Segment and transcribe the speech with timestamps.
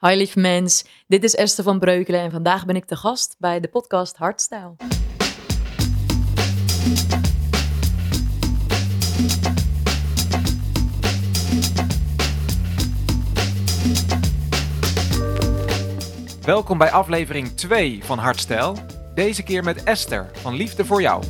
[0.00, 3.60] Hi lief mens, dit is Esther van Breukelen en vandaag ben ik te gast bij
[3.60, 4.76] de podcast Hardstyle.
[16.42, 18.74] Welkom bij aflevering 2 van Hardstyle.
[19.14, 21.24] Deze keer met Esther van Liefde voor jou.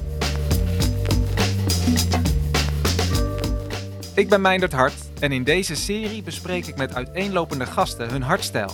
[4.15, 8.71] Ik ben Meindert Hart en in deze serie bespreek ik met uiteenlopende gasten hun hartstijl.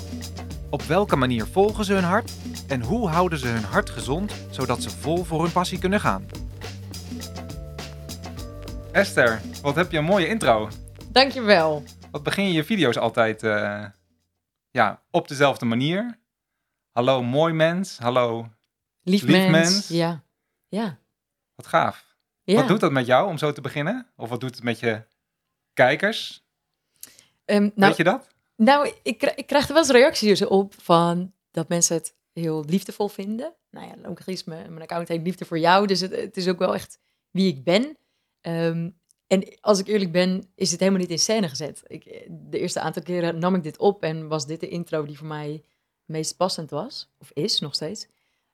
[0.71, 2.33] Op welke manier volgen ze hun hart
[2.69, 6.27] en hoe houden ze hun hart gezond zodat ze vol voor hun passie kunnen gaan?
[8.93, 10.69] Esther, wat heb je een mooie intro.
[11.13, 11.83] Dankjewel.
[12.11, 13.85] Wat begin je je video's altijd eh,
[14.71, 16.19] ja, op dezelfde manier?
[16.91, 18.49] Hallo mooi mens, hallo
[19.03, 19.51] Lief, Lief mens.
[19.51, 19.89] mens.
[19.89, 20.23] Ja.
[20.69, 20.99] Ja.
[21.55, 22.17] wat gaaf.
[22.43, 22.55] ja.
[22.55, 24.07] Wat doet dat met jou om zo te beginnen?
[24.17, 25.03] Of wat doet het met je
[25.73, 26.44] kijkers?
[27.47, 28.29] Nou, Weet je dat?
[28.57, 33.09] nou ik, ik krijg er wel eens reacties op van dat mensen het heel liefdevol
[33.09, 33.55] vinden.
[33.71, 36.59] Nou ja, logisch, mijn, mijn account heet Liefde voor jou, dus het, het is ook
[36.59, 36.99] wel echt
[37.31, 37.97] wie ik ben.
[38.41, 38.91] Ehm,
[39.27, 41.83] en als ik eerlijk ben, is het helemaal niet in scène gezet.
[41.87, 45.19] Ik, de eerste aantal keren nam ik dit op en was dit de intro die
[45.19, 45.63] voor mij het
[46.07, 47.13] meest passend was.
[47.19, 48.07] Of is, nog steeds.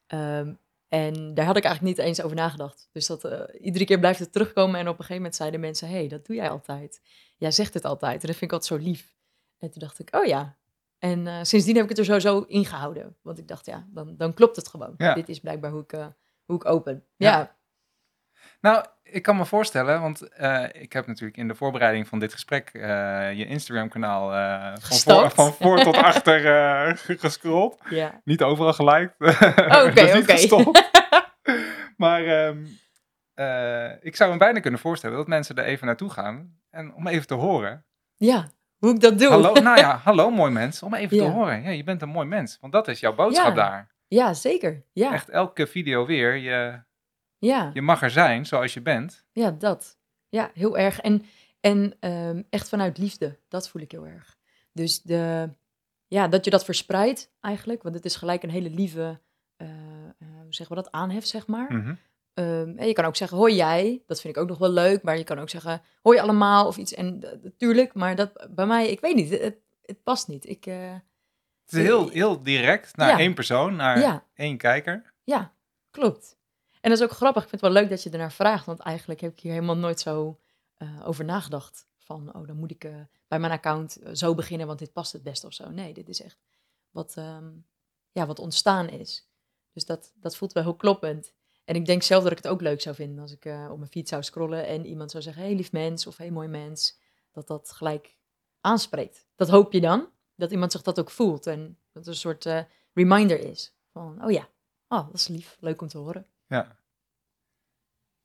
[0.07, 0.53] Ehm,
[0.91, 2.89] en daar had ik eigenlijk niet eens over nagedacht.
[2.93, 5.89] Dus dat, eh, iedere keer blijft het terugkomen en op een gegeven moment zeiden mensen...
[5.89, 7.03] hé, hey, dat doe jij altijd.
[7.37, 9.15] Jij zegt het altijd en dat vind ik altijd zo lief.
[9.59, 10.59] En toen dacht ik, oh ja.
[10.99, 13.17] En eh, sindsdien heb ik het er sowieso ingehouden.
[13.23, 14.95] Want ik dacht, ja, dan, dan klopt het gewoon.
[14.97, 15.15] Ja.
[15.15, 16.07] Dit is blijkbaar hoe ik, eh,
[16.45, 17.05] hoe ik open.
[17.17, 17.39] Ja.
[17.39, 17.57] Ja,
[18.61, 22.33] Nou, ik kan me voorstellen, want eh, ik heb natuurlijk in de voorbereiding van dit
[22.33, 22.81] gesprek eh,
[23.33, 27.79] je Instagram-kanaal eh, van, voor, van voor tot achter gescrolld.
[27.89, 28.21] ja.
[28.25, 29.15] Niet overal geliked.
[29.87, 29.91] Oké,
[30.23, 30.71] Dus oké.
[31.97, 32.65] maar ehm,
[33.35, 37.07] eh, ik zou me bijna kunnen voorstellen dat mensen er even naartoe gaan en om
[37.07, 37.85] even te horen.
[38.17, 39.29] ja, hoe ik dat doe.
[39.29, 41.25] Hallo, nou ja, hallo mooi mens, om even Ja.
[41.25, 41.63] te horen.
[41.63, 43.69] Ja, je bent een mooi mens, want dat is jouw boodschap Ja.
[43.69, 43.91] daar.
[44.09, 44.85] Ja, zeker.
[44.93, 46.83] Ja, Echt elke video weer, je,
[47.41, 47.71] ja.
[47.75, 49.25] je mag er zijn zoals je bent.
[49.33, 49.99] Ja, dat.
[50.29, 51.01] Ja, heel erg.
[51.01, 51.25] En,
[51.61, 53.39] en ehm, echt vanuit liefde.
[53.49, 54.39] Dat voel ik heel erg.
[54.73, 55.51] Dus de,
[56.07, 57.83] ja, dat je dat verspreidt eigenlijk.
[57.83, 59.21] Want het is gelijk een hele lieve,
[59.57, 59.69] eh,
[60.19, 61.73] hoe zeggen we dat, aanhef, zeg maar.
[61.73, 61.95] Mhm.
[62.35, 64.03] Ehm, en je kan ook zeggen, hoi jij.
[64.07, 65.03] Dat vind ik ook nog wel leuk.
[65.03, 66.95] Maar je kan ook zeggen, hoi allemaal of iets.
[66.95, 70.49] En natuurlijk, maar dat bij mij, ik weet niet, het, het past niet.
[70.49, 70.93] Ik, eh,
[71.65, 73.19] Het is heel, heel direct naar Ja.
[73.19, 75.13] één persoon, naar ja, één kijker.
[75.25, 75.53] Ja,
[75.91, 76.39] klopt.
[76.81, 77.43] En dat is ook grappig.
[77.43, 78.67] Ik vind het wel leuk dat je ernaar vraagt.
[78.67, 80.41] Want eigenlijk heb ik hier helemaal nooit zo
[80.77, 81.89] eh, over nagedacht.
[81.97, 82.95] Van, oh, dan moet ik eh,
[83.29, 85.71] bij mijn account eh, zo beginnen, want dit past het best of zo.
[85.71, 86.39] Nee, dit is echt
[86.91, 87.51] wat, ehm,
[88.13, 89.29] ja, wat ontstaan is.
[89.73, 91.33] Dus dat, dat voelt wel heel kloppend.
[91.65, 93.91] En ik denk zelf dat ik het ook leuk zou vinden als ik op mijn
[93.91, 96.99] fiets zou scrollen en iemand zou zeggen, hey lief mens of hey mooi mens.
[97.31, 98.17] Dat dat gelijk
[98.61, 99.27] aanspreekt.
[99.35, 101.47] Dat hoop je dan, dat iemand zich dat ook voelt.
[101.47, 102.47] En dat een soort
[102.93, 103.75] reminder is.
[103.93, 104.49] Van, oh ja,
[104.93, 105.57] Oh, dat is lief.
[105.61, 106.27] Leuk om te horen.
[106.51, 106.77] Ja.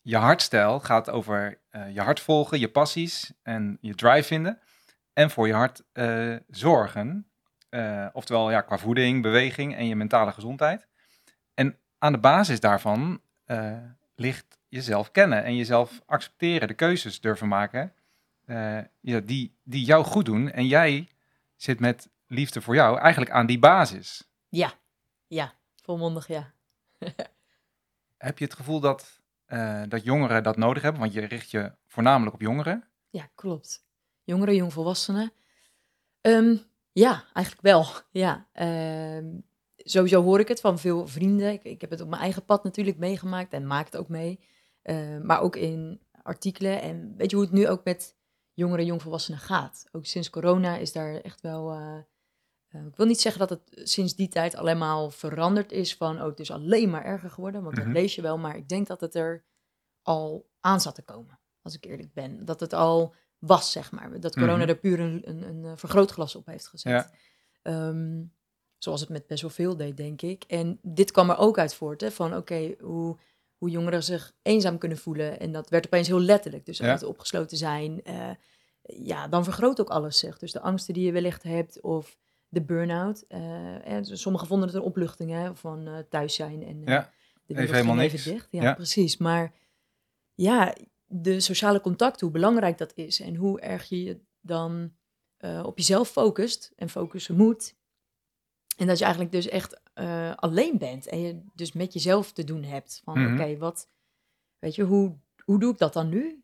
[0.02, 4.60] Je hartstijl gaat over eh, je hart volgen, je passies en je drive vinden.
[5.14, 7.28] En voor je hart eh, zorgen.
[7.70, 10.88] Eh, oftewel ja, qua voeding, beweging en je mentale gezondheid.
[11.54, 13.22] En aan de basis daarvan
[14.16, 17.94] ligt jezelf kennen en jezelf accepteren, de keuzes durven maken.
[19.02, 20.52] ja, die, die jou goed doen.
[20.52, 21.10] En jij
[21.56, 24.30] zit met liefde voor jou eigenlijk aan die basis.
[24.50, 24.74] Ja,
[25.28, 25.54] ja.
[25.76, 26.52] Volmondig ja.
[28.18, 31.02] Heb je het gevoel dat, eh, dat jongeren dat nodig hebben?
[31.02, 32.84] Want je richt je voornamelijk op jongeren.
[33.10, 33.86] Ja, klopt.
[34.24, 35.32] Jongeren, jongvolwassenen.
[36.22, 36.56] Ehm,
[36.92, 37.86] ja, eigenlijk wel.
[38.12, 38.48] Ja.
[38.52, 39.26] ehm,
[39.78, 41.52] sowieso hoor ik het van veel vrienden.
[41.52, 44.40] Ik, ik heb het op mijn eigen pad natuurlijk meegemaakt en maak het ook mee.
[44.82, 46.82] Ehm, maar ook in artikelen.
[46.82, 48.16] En weet je hoe het nu ook met
[48.54, 49.86] jongeren, jongvolwassenen gaat?
[49.92, 51.72] Ook sinds corona is daar echt wel...
[51.72, 51.98] eh,
[52.76, 56.22] eh, ik wil niet zeggen dat het sinds die tijd allemaal veranderd is van...
[56.22, 57.86] oh, het is alleen maar erger geworden, want Mhm.
[57.86, 58.38] dat lees je wel.
[58.38, 59.44] Maar ik denk dat het er
[60.02, 62.46] al aan zat te komen, als ik eerlijk ben.
[62.46, 64.20] Dat het al was, zeg maar.
[64.20, 64.70] Dat corona Mhm.
[64.70, 66.92] er puur een, een, een eh, vergrootglas op heeft gezet.
[66.92, 67.12] Ja.
[67.62, 68.24] Ehm,
[68.78, 70.44] zoals het met best wel veel deed, denk ik.
[70.44, 73.18] En dit kwam er ook uit voort, hè, van oké, hoe,
[73.58, 75.40] hoe jongeren zich eenzaam kunnen voelen.
[75.40, 76.66] En dat werd opeens heel letterlijk.
[76.66, 76.90] Dus Ja.
[76.92, 78.30] uit opgesloten zijn, eh,
[78.82, 80.38] ja, dan vergroot ook alles zich.
[80.38, 82.18] Dus de angsten die je wellicht hebt of
[82.50, 83.22] de burn-out.
[83.28, 87.02] eh, en sommigen vonden het een opluchting hè, van eh, thuis zijn en eh, Ja,
[87.02, 88.14] de wereld even helemaal niks.
[88.14, 88.48] even dicht.
[88.52, 88.74] Ja, Ja.
[88.74, 89.18] precies.
[89.18, 89.54] Maar
[90.34, 90.76] ja,
[91.06, 94.94] de sociale contact, hoe belangrijk dat is en hoe erg je je dan
[95.64, 97.76] op jezelf focust en focussen moet.
[98.78, 99.82] En dat je eigenlijk dus echt
[100.36, 103.02] alleen bent en je dus met jezelf te doen hebt.
[103.04, 103.34] Van Mhm.
[103.34, 103.90] oké, wat,
[104.60, 106.44] weet je, hoe, hoe doe ik dat dan nu?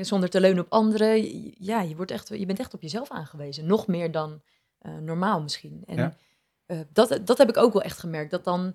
[0.00, 1.40] Zonder te leunen op anderen.
[1.64, 3.66] Ja, je, wordt echt, je bent echt op jezelf aangewezen.
[3.66, 4.42] Nog meer dan
[4.82, 5.82] eh, normaal misschien.
[5.86, 6.16] En Ja.
[6.66, 8.74] eh, dat, dat heb ik ook wel echt gemerkt, dat dan,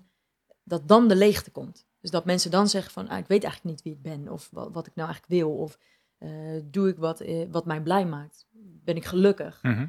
[0.62, 1.86] dat dan de leegte komt.
[2.00, 4.48] Dus dat mensen dan zeggen van, ah, ik weet eigenlijk niet wie ik ben, of
[4.52, 5.78] wat, wat ik nou eigenlijk wil, of
[6.18, 6.30] eh,
[6.64, 8.46] doe ik wat, wat mij blij maakt?
[8.84, 9.62] Ben ik gelukkig?
[9.62, 9.86] Mhm.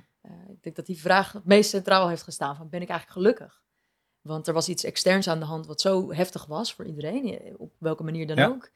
[0.47, 3.61] Ik denk dat die vraag het meest centraal heeft gestaan van, ben ik eigenlijk gelukkig?
[4.21, 7.71] Want er was iets externs aan de hand wat zo heftig was voor iedereen, op
[7.77, 8.47] welke manier dan Ja.
[8.47, 8.69] ook.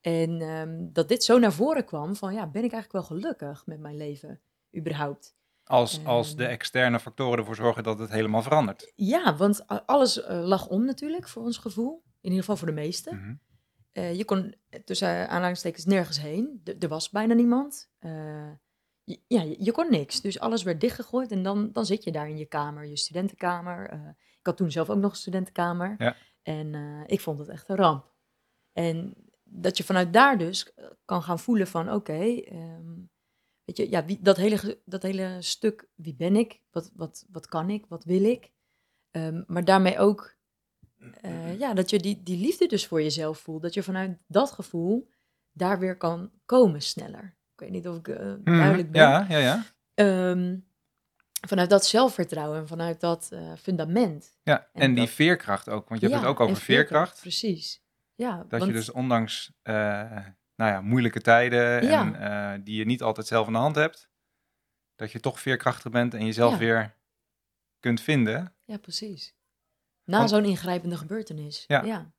[0.00, 3.66] En ehm, dat dit zo naar voren kwam van, ja, ben ik eigenlijk wel gelukkig
[3.66, 4.40] met mijn leven,
[4.76, 5.34] überhaupt?
[5.68, 6.52] Als, als de Ehm.
[6.52, 8.92] externe factoren ervoor zorgen dat het helemaal verandert.
[8.94, 12.02] Ja, want alles eh, lag om natuurlijk voor ons gevoel.
[12.04, 13.40] In ieder geval voor de meesten.
[13.92, 16.60] Eh, je kon eh, tussen aanhalingstekens nergens heen.
[16.64, 17.90] D- er was bijna niemand.
[19.04, 20.20] Je, ja, je, je kon niks.
[20.20, 23.92] Dus alles werd dichtgegooid en dan, dan zit je daar in je kamer, je studentenkamer.
[24.38, 25.94] Ik had toen zelf ook nog een studentenkamer.
[25.98, 26.16] Ja.
[26.42, 26.74] En
[27.06, 28.14] ik vond het echt een ramp.
[28.72, 29.14] En
[29.44, 30.72] dat je vanuit daar dus
[31.04, 32.94] kan gaan voelen van oké, ehm,
[33.66, 36.60] weet je, ja, wie, dat, hele, dat hele stuk, wie ben ik?
[36.70, 37.84] Wat, wat, wat kan ik?
[37.88, 38.50] Wat wil ik?
[39.10, 40.34] Ehm, maar daarmee ook
[41.20, 43.62] eh, ja, dat je die, die liefde dus voor jezelf voelt.
[43.62, 45.08] Dat je vanuit dat gevoel
[45.52, 47.36] daar weer kan komen sneller.
[47.52, 48.42] Ik weet niet of ik eh, Mhm.
[48.58, 49.02] duidelijk ben.
[49.02, 49.64] Ja, ja, ja.
[49.94, 50.58] Ehm,
[51.48, 54.38] vanuit dat zelfvertrouwen, vanuit dat eh, fundament.
[54.42, 54.58] ja.
[54.72, 55.88] En, En die dat- veerkracht ook.
[55.88, 57.20] Want je hebt Ja, het ook over veerkracht.
[57.20, 57.84] Precies.
[58.14, 59.52] Ja, Dat want, je dus ondanks
[60.56, 64.08] nou ja, moeilijke tijden en eh, die je niet altijd zelf in de hand hebt,
[64.94, 66.58] dat je toch veerkrachtig bent en jezelf Ja.
[66.58, 66.96] weer
[67.80, 68.54] kunt vinden.
[68.64, 69.34] Ja, precies.
[70.04, 71.64] Na Want- zo'n ingrijpende gebeurtenis.
[71.66, 71.82] Ja.
[71.84, 72.12] ja.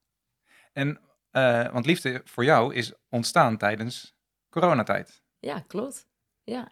[0.73, 0.99] En,
[1.31, 4.15] eh, want liefde voor jou is ontstaan tijdens
[4.49, 5.21] coronatijd.
[5.39, 6.07] Ja, klopt.
[6.43, 6.71] Ja.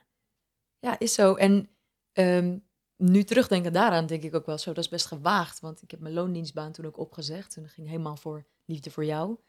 [0.80, 1.34] Ja, is zo.
[1.36, 1.70] En
[2.14, 2.58] ehm,
[2.96, 5.60] nu terugdenken daaraan denk ik ook wel zo, dat is best gewaagd.
[5.60, 7.56] Want ik heb mijn loondienstbaan toen ook opgezegd.
[7.56, 9.40] En dat ging helemaal voor liefde voor jou.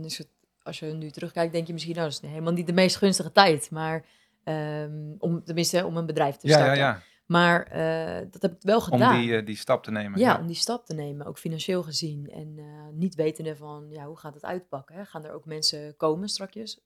[0.00, 0.24] Dus
[0.70, 3.32] als je nu terugkijkt, denk je misschien, nou, dat is helemaal niet de meest gunstige
[3.32, 3.70] tijd.
[3.70, 4.04] Maar
[4.44, 6.82] ehm, om, tenminste, om een bedrijf te Ja, ja, starten.
[6.84, 7.02] ja.
[7.26, 9.20] Maar eh, dat heb ik wel Om gedaan.
[9.20, 10.18] die, eh, die stap te nemen.
[10.20, 12.30] Ja, om die stap te nemen, ook financieel gezien.
[12.30, 14.94] En eh, niet wetende van, ja, hoe gaat het uitpakken?
[14.94, 15.04] Hè?
[15.04, 16.80] Gaan er ook mensen komen strakjes?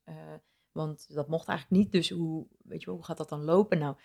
[0.72, 3.78] Want dat mocht eigenlijk niet, dus hoe, weet je wel, hoe gaat dat dan lopen?
[3.78, 3.96] Nou,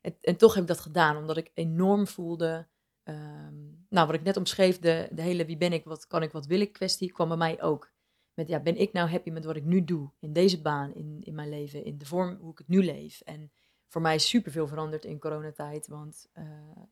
[0.00, 2.66] en, en toch heb ik dat gedaan, omdat ik enorm voelde...
[3.02, 3.54] ehm,
[3.88, 6.46] nou, wat ik net omschreef, de, de hele wie ben ik, wat kan ik, wat
[6.46, 7.90] wil ik kwestie, kwam bij mij ook.
[8.34, 11.18] Met, ja, ben ik nou happy met wat ik nu doe, in deze baan, in,
[11.20, 13.20] in mijn leven, in de vorm hoe ik het nu leef?
[13.20, 13.50] En
[13.92, 15.86] voor mij is superveel veranderd in coronatijd.
[15.86, 16.44] Want eh,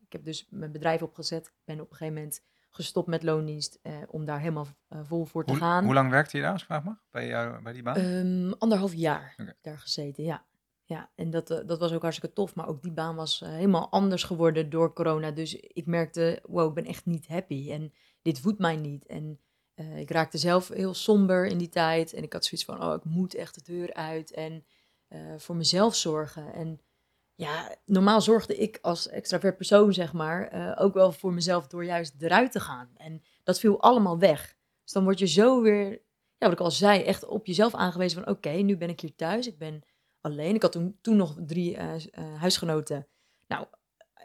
[0.05, 1.45] ik heb dus mijn bedrijf opgezet.
[1.45, 5.25] Ik ben op een gegeven moment gestopt met loondienst eh, om daar helemaal eh, vol
[5.25, 5.83] voor te Hoe, gaan.
[5.83, 7.95] hoe lang werkte je daar, als ik vraag mag, bij, jou, bij die baan?
[7.95, 10.45] Ehm, anderhalf jaar daar gezeten, ja.
[10.83, 12.55] Ja, en dat, dat was ook hartstikke tof.
[12.55, 15.31] Maar ook die baan was helemaal anders geworden door corona.
[15.31, 17.71] Dus ik merkte, wow, ik ben echt niet happy.
[17.71, 19.05] En dit voedt mij niet.
[19.05, 19.39] En
[19.81, 22.13] eh, ik raakte zelf heel somber in die tijd.
[22.13, 24.31] En ik had zoiets van, oh, ik moet echt de deur uit.
[24.31, 24.65] En
[25.07, 26.53] eh, voor mezelf zorgen.
[26.53, 26.81] En
[27.35, 31.85] ja, normaal zorgde ik als extravert persoon, zeg maar, eh, ook wel voor mezelf door
[31.85, 32.89] juist eruit te gaan.
[32.97, 34.55] En dat viel allemaal weg.
[34.83, 35.89] Dus dan word je zo weer,
[36.37, 39.15] ja, wat ik al zei, echt op jezelf aangewezen van, oké, nu ben ik hier
[39.15, 39.47] thuis.
[39.47, 39.81] Ik ben
[40.21, 40.55] alleen.
[40.55, 41.77] Ik had toen, toen nog drie
[42.37, 43.07] huisgenoten.
[43.47, 43.65] Nou,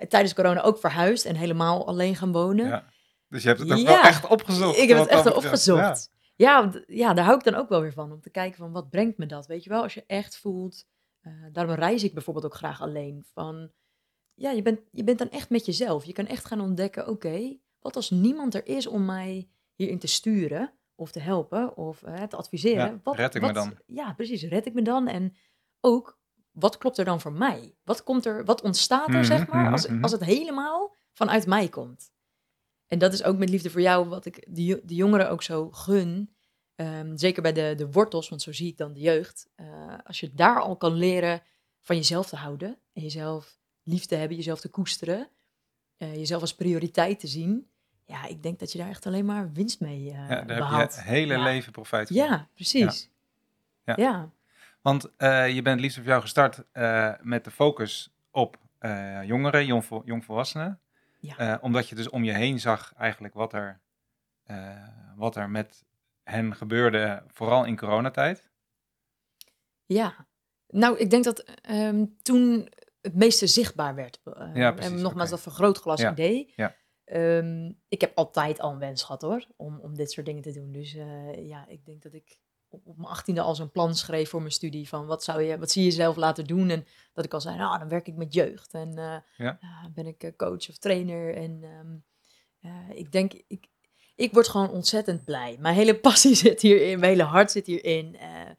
[0.09, 2.67] tijdens corona ook verhuisd en helemaal alleen gaan wonen.
[2.67, 2.85] Ja.
[3.28, 3.84] Dus je hebt het ook Ja.
[3.84, 4.78] wel echt opgezocht.
[4.78, 6.11] Ik heb het echt opgezocht.
[6.37, 6.70] Ja.
[6.87, 8.12] ja, daar hou ik dan ook wel weer van.
[8.12, 9.46] Om te kijken van wat brengt me dat.
[9.46, 10.84] Weet je wel, als je echt voelt.
[11.20, 13.25] eh, daarom reis ik bijvoorbeeld ook graag alleen.
[13.32, 13.70] Van
[14.34, 16.05] ja, je bent, je bent dan echt met jezelf.
[16.05, 20.06] Je kan echt gaan ontdekken, oké, wat als niemand er is om mij hierin te
[20.06, 22.87] sturen of te helpen of eh, te adviseren.
[22.87, 23.78] Ja, wat, red ik me wat- dan?
[23.87, 24.42] Ja, precies.
[24.42, 25.09] Red ik me dan?
[25.09, 25.37] En
[25.80, 26.18] ook,
[26.50, 27.75] wat klopt er dan voor mij?
[27.85, 30.02] Wat, komt er, wat ontstaat er, Mhm, zeg maar, mhm, als, mhm.
[30.02, 32.11] als het helemaal vanuit mij komt?
[32.87, 35.71] En dat is ook met liefde voor jou, wat ik de, de jongeren ook zo
[35.71, 36.35] gun.
[36.75, 39.49] Ehm, zeker bij de, de wortels, want zo zie ik dan de jeugd.
[39.55, 39.66] Eh,
[40.05, 41.43] als je daar al kan leren
[41.81, 45.28] van jezelf te houden en jezelf lief te hebben, jezelf te koesteren,
[45.97, 47.69] eh, jezelf als prioriteit te zien.
[48.05, 50.47] Ja, ik denk dat je daar echt alleen maar winst mee eh Ja, daar heb
[50.47, 50.93] behaalt.
[50.95, 51.43] je het hele Ja.
[51.43, 52.16] leven profijt van.
[52.16, 53.11] Ja, precies.
[53.85, 53.95] Ja.
[53.97, 54.02] Ja.
[54.05, 54.31] ja.
[54.83, 59.66] Want eh, je bent liefst voor jou gestart eh, met de focus op eh, jongeren,
[59.66, 60.81] jongvo- jongvolwassenen.
[61.26, 61.37] Ja.
[61.38, 63.80] Eh, omdat je dus om je heen zag eigenlijk wat er,
[64.42, 65.85] eh, wat er met
[66.23, 68.50] hen gebeurde, vooral in coronatijd.
[69.87, 70.26] Ja,
[70.68, 72.68] nou, ik denk dat ehm, toen
[73.00, 74.21] het meeste zichtbaar werd.
[74.25, 76.52] eh, Ja, precies, En nogmaals, dat vergrootglas Ja, idee.
[76.56, 76.76] ja.
[77.04, 80.52] Ehm, ik heb altijd al een wens gehad hoor, om, om dit soort dingen te
[80.52, 80.73] doen.
[80.73, 80.92] Dus
[81.37, 82.38] ja, ik denk dat ik
[82.85, 84.88] op, mijn achttiende al zo'n plan schreef voor mijn studie.
[84.88, 86.71] Van wat, zou je, wat zie je zelf laten doen?
[86.71, 88.75] En dat ik al zei, nou, dan werk ik met jeugd.
[88.75, 89.59] En eh, Ja.
[89.61, 91.35] ja, ben ik eh, coach of trainer.
[91.35, 91.97] En ehm,
[92.61, 93.66] eh, ik denk, ik,
[94.14, 95.56] ik word gewoon ontzettend blij.
[95.61, 98.16] Mijn hele passie zit hierin, mijn hele hart zit hierin.
[98.16, 98.50] Eh,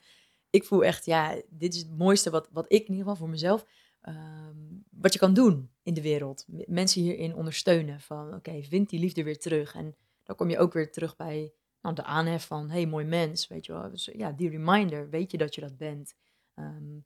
[0.49, 3.29] ik voel echt, ja, dit is het mooiste wat, wat ik in ieder geval voor
[3.29, 3.65] mezelf,
[4.01, 4.55] ehm,
[4.89, 6.45] wat je kan doen in de wereld.
[6.65, 9.75] Mensen hierin ondersteunen van, oké, vind die liefde weer terug.
[9.75, 13.47] En dan kom je ook weer terug bij nou, de aanhef van, hey, mooi mens,
[13.47, 13.89] weet je wel.
[13.89, 16.15] Dus, ja, die reminder, weet je dat je dat bent.
[16.53, 16.99] Ehm,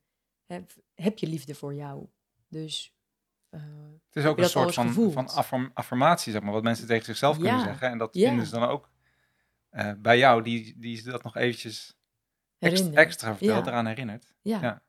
[0.45, 2.07] heb, heb je liefde voor jou.
[2.47, 2.95] Dus
[3.49, 3.61] eh,
[4.05, 5.13] Het is ook een soort van, gevoeld?
[5.13, 7.89] van affirm- affirmatie, zeg maar, wat mensen tegen zichzelf kunnen zeggen.
[7.89, 8.27] En dat ja.
[8.27, 8.89] vinden ze dan ook
[9.69, 11.97] eh, bij jou, die, die dat nog eventjes
[12.57, 12.95] herinneren.
[12.97, 13.71] extra vertelt, Ja.
[13.71, 14.33] eraan herinnert.
[14.41, 14.81] Ja.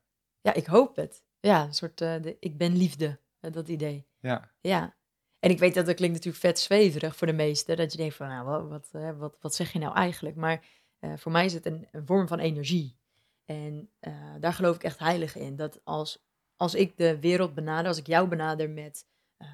[0.43, 0.53] Ja.
[0.55, 1.25] ik hoop het.
[1.41, 4.07] Ja, een soort, eh, de, ik ben liefde, dat idee.
[4.21, 4.95] Ja, Ja.
[5.43, 7.77] En ik weet dat dat klinkt natuurlijk vet zweverig voor de meesten.
[7.77, 10.37] Dat je denkt van, nou, wat, wat, wat, zeg je nou eigenlijk?
[10.37, 10.65] Maar
[10.99, 12.97] eh, voor mij is het een, vorm van energie.
[13.45, 15.57] En eh, daar geloof ik echt heilig in.
[15.57, 16.25] Dat als,
[16.57, 19.07] als ik de wereld benader, als ik jou benader met,
[19.37, 19.49] eh,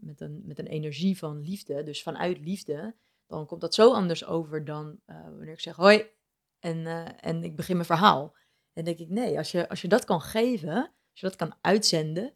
[0.00, 2.94] met, een, met een energie van liefde, dus vanuit liefde,
[3.26, 6.10] dan komt dat zo anders over dan eh, wanneer ik zeg hoi
[6.58, 6.86] en,
[7.20, 8.36] en ik begin mijn verhaal.
[8.72, 10.76] Dan denk ik, nee, als je, als je dat kan geven,
[11.10, 12.32] als je dat kan uitzenden,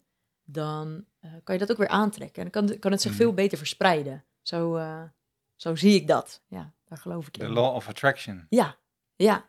[0.51, 2.45] dan eh, kan je dat ook weer aantrekken.
[2.45, 3.21] En dan kan, kan het zich Mhm.
[3.21, 4.25] veel beter verspreiden.
[4.43, 5.03] Zo, eh,
[5.57, 6.43] zo zie ik dat.
[6.47, 7.51] Ja, daar geloof ik de in.
[7.51, 8.47] law of attraction.
[8.49, 8.77] Ja,
[9.17, 9.49] ja.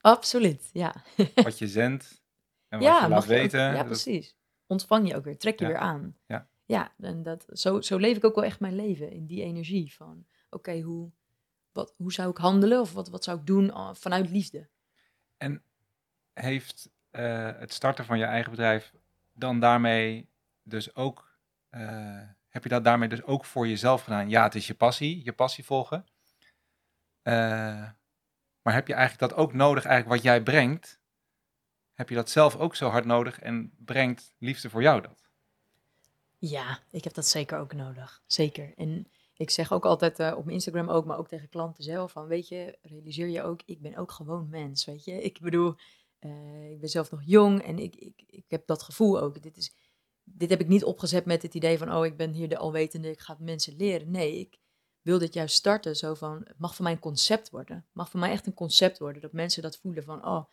[0.00, 0.94] Absoluut, ja.
[1.34, 2.22] Wat je zendt
[2.68, 3.60] en wat ja, je laat ook- weten.
[3.60, 4.36] ja, dat- precies.
[4.66, 5.70] Ontvang je ook weer, trek je Ja.
[5.70, 6.16] weer aan.
[6.26, 6.48] Ja.
[6.64, 9.94] Ja, en dat, zo, zo leef ik ook wel echt mijn leven, in die energie
[9.94, 11.10] van, oké, hoe,
[11.72, 14.68] wat, hoe zou ik handelen of wat, wat zou ik doen ah, vanuit liefde?
[15.36, 15.62] En
[16.32, 18.92] heeft eh, het starten van je eigen bedrijf
[19.36, 20.28] dan daarmee
[20.62, 21.38] dus ook,
[21.68, 24.28] eh, heb je dat daarmee dus ook voor jezelf gedaan?
[24.28, 26.06] Ja, het is je passie, je passie volgen.
[27.22, 27.90] Eh,
[28.62, 31.00] maar heb je eigenlijk dat ook nodig, eigenlijk wat jij brengt?
[31.94, 35.28] Heb je dat zelf ook zo hard nodig en brengt liefde voor jou dat?
[36.38, 38.22] Ja, ik heb dat zeker ook nodig.
[38.26, 38.72] Zeker.
[38.76, 42.26] En ik zeg ook altijd eh, op Instagram ook, maar ook tegen klanten zelf van,
[42.26, 45.22] weet je, realiseer je ook, ik ben ook gewoon mens, weet je.
[45.22, 45.74] Ik bedoel,
[46.26, 49.42] eh, ik ben zelf nog jong en ik, ik, ik heb dat gevoel ook.
[49.42, 49.74] Dit, is,
[50.24, 53.10] dit heb ik niet opgezet met het idee van, oh, ik ben hier de alwetende,
[53.10, 54.10] ik ga mensen leren.
[54.10, 54.58] Nee, ik
[55.02, 57.76] wil dit juist starten zo van, het mag voor mij een concept worden.
[57.76, 60.44] Het mag voor mij echt een concept worden, dat mensen dat voelen van, oh,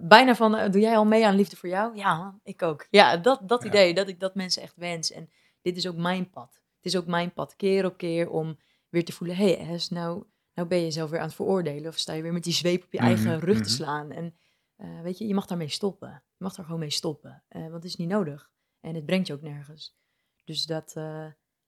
[0.00, 1.96] bijna van, eh, doe jij al mee aan liefde voor jou?
[1.96, 2.86] Ja, ik ook.
[2.90, 3.68] Ja, dat, dat Ja.
[3.68, 5.10] idee, dat ik dat mensen echt wens.
[5.12, 5.30] En
[5.62, 6.60] dit is ook mijn pad.
[6.76, 10.24] Het is ook mijn pad, keer op keer, om weer te voelen, hé, hey, nou,
[10.54, 11.88] nou ben je jezelf weer aan het veroordelen.
[11.90, 13.64] Of sta je weer met die zweep op je eigen Mhm, rug mhm.
[13.64, 14.10] te slaan.
[14.10, 14.34] En
[14.80, 16.08] eh, weet je, je mag daarmee stoppen.
[16.08, 18.50] Je mag er gewoon mee stoppen, eh, want het is niet nodig.
[18.80, 19.98] En het brengt je ook nergens.
[20.44, 21.26] Dus dat, eh,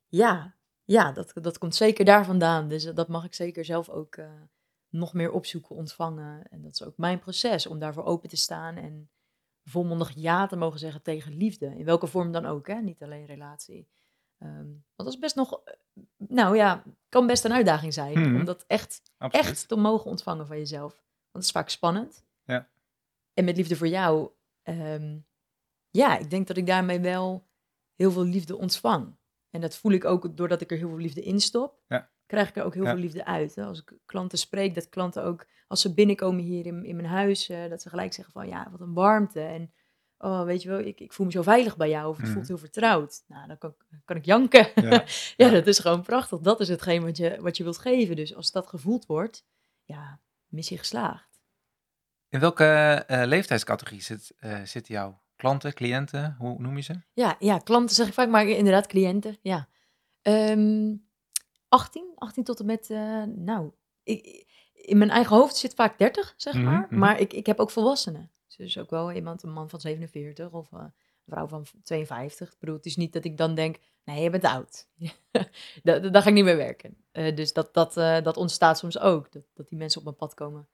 [0.09, 2.69] ja, ja dat, dat komt zeker daar vandaan.
[2.69, 4.21] Dus dat mag ik zeker zelf ook
[4.89, 6.49] nog meer opzoeken, ontvangen.
[6.49, 9.11] En dat is ook mijn proces, om daarvoor open te staan en
[9.65, 11.67] volmondig ja te mogen zeggen tegen liefde.
[11.67, 12.75] In welke vorm dan ook, hè?
[12.75, 13.89] niet alleen relatie.
[14.39, 15.61] Ehm, want dat is best nog,
[16.17, 18.21] nou ja, kan best een uitdaging zijn.
[18.21, 18.35] Mhm.
[18.35, 19.47] Om dat echt, Absoluut.
[19.47, 20.93] echt te mogen ontvangen van jezelf.
[20.93, 22.25] Want het is vaak spannend.
[22.45, 22.71] Ja.
[23.35, 24.31] En met liefde voor jou,
[24.63, 25.19] ehm,
[25.91, 27.47] ja, ik denk dat ik daarmee wel
[27.95, 29.17] heel veel liefde ontvang.
[29.51, 31.81] En dat voel ik ook doordat ik er heel veel liefde in stop.
[31.89, 32.11] Ja.
[32.27, 32.91] Krijg ik er ook heel Ja.
[32.91, 33.55] veel liefde uit.
[33.55, 33.65] Hè?
[33.65, 37.49] Als ik klanten spreek, dat klanten ook, als ze binnenkomen hier in, in mijn huis,
[37.49, 39.41] eh, dat ze gelijk zeggen van ja, wat een warmte.
[39.41, 39.73] En
[40.19, 42.09] oh, weet je wel, ik, ik voel me zo veilig bij jou.
[42.09, 42.35] Of het Mhm.
[42.35, 43.23] voelt heel vertrouwd.
[43.27, 44.69] Nou, dan kan, ik- kan ik janken.
[44.75, 44.91] Ja.
[44.91, 45.05] ja,
[45.37, 45.51] Ja.
[45.51, 46.39] dat is gewoon prachtig.
[46.41, 48.17] Dat is hetgeen wat je, wat je wilt geven.
[48.17, 49.45] Dus als dat gevoeld wordt,
[49.85, 51.32] ja, missie geslaagd.
[52.33, 52.65] In welke
[53.07, 56.37] eh, leeftijdscategorie zit, eh, zitten jouw klanten, cliënten?
[56.39, 56.95] Hoe noem je ze?
[57.13, 59.69] Ja, ja, klanten zeg ik vaak, maar inderdaad cliënten, ja.
[60.23, 60.95] Ehm
[61.69, 63.73] 18, 18 tot en met, eh, nou,
[64.03, 66.87] ik, in mijn eigen hoofd zit vaak 30, zeg Mhm, maar.
[66.91, 66.99] mhm.
[66.99, 68.31] Maar ik, ik heb ook volwassenen.
[68.57, 70.93] Dus ook wel iemand, een man van 47 of een
[71.27, 72.53] vrouw van 52.
[72.53, 74.89] Ik bedoel, het is niet dat ik dan denk, nee, je bent oud.
[75.83, 76.97] daar, daar ga ik niet mee werken.
[77.13, 80.69] Dus dat, dat, dat ontstaat soms ook, dat, dat die mensen op mijn pad komen.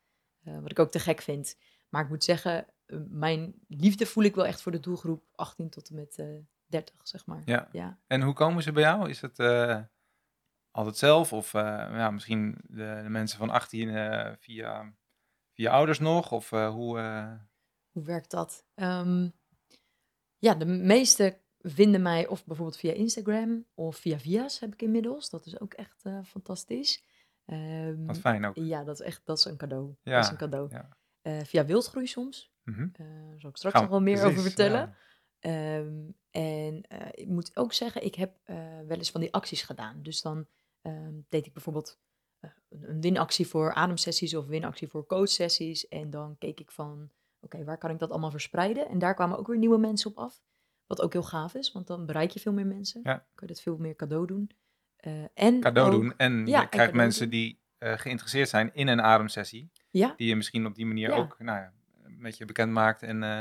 [0.49, 1.57] Eh, wat ik ook te gek vind.
[1.89, 5.69] Maar ik moet zeggen, eh, mijn liefde voel ik wel echt voor de doelgroep 18
[5.71, 6.27] tot en met eh
[6.67, 7.43] 30, zeg maar.
[7.45, 7.69] Ja.
[7.73, 7.99] ja.
[8.07, 9.09] En hoe komen ze bij jou?
[9.09, 9.81] Is het eh,
[10.71, 11.33] altijd zelf?
[11.33, 11.63] Of eh,
[11.93, 14.95] ja, misschien de, de mensen van 18 eh, via,
[15.53, 16.33] via ouders nog?
[16.33, 16.99] Of eh, hoe...
[16.99, 17.33] eh,
[17.91, 18.65] Hoe werkt dat?
[18.75, 19.29] Ehm,
[20.39, 25.31] ja, de meeste vinden mij of bijvoorbeeld via Instagram of via Via's heb ik inmiddels.
[25.31, 27.03] Dat is ook echt eh, fantastisch.
[27.49, 28.55] Ehm, wat fijn ook.
[28.57, 29.95] ja, dat is echt dat is een cadeau.
[30.03, 30.69] Ja, dat is een cadeau.
[30.71, 30.89] ja.
[31.23, 32.53] Eh, via Wildgroei soms.
[32.65, 34.81] Daar zal ik straks Gaan nog we- wel meer precies, over vertellen.
[34.81, 34.97] ja.
[35.39, 38.37] Ehm, en eh, ik moet ook zeggen, ik heb
[38.87, 40.03] wel eens van die acties gedaan.
[40.03, 40.47] Dus dan
[40.83, 41.99] ehm, deed ik bijvoorbeeld
[42.41, 45.89] een een winactie voor ademsessies of winactie voor coachsessies.
[45.89, 48.89] En dan keek ik van, oké, waar kan ik dat allemaal verspreiden?
[48.89, 50.43] En daar kwamen ook weer nieuwe mensen op af.
[50.87, 53.01] Wat ook heel gaaf is, want dan bereik je veel meer mensen.
[53.05, 53.15] Ja.
[53.35, 54.51] Kun je dat veel meer cadeau doen.
[54.99, 56.15] Eh, en Cadeau ook- doen.
[56.17, 57.31] En Ja, je krijgt mensen doen.
[57.31, 59.71] die eh, geïnteresseerd zijn in een ademsessie.
[59.91, 61.17] Ja, Die je misschien op die manier Ja.
[61.17, 61.73] ook nou, ja,
[62.07, 63.03] met je bekend maakt.
[63.03, 63.41] En eh,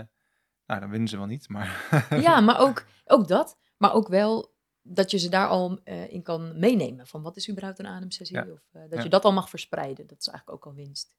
[0.66, 1.88] Nou, dan winnen ze wel niet, maar...
[2.28, 3.58] Ja, maar ook, ook dat.
[3.78, 7.08] Maar ook wel dat je ze daar al in kan meenemen.
[7.08, 8.52] Van wat is überhaupt een ademsessie?
[8.52, 8.60] Of
[8.90, 10.08] dat je dat al mag verspreiden.
[10.08, 11.16] Dat is eigenlijk ook al winst.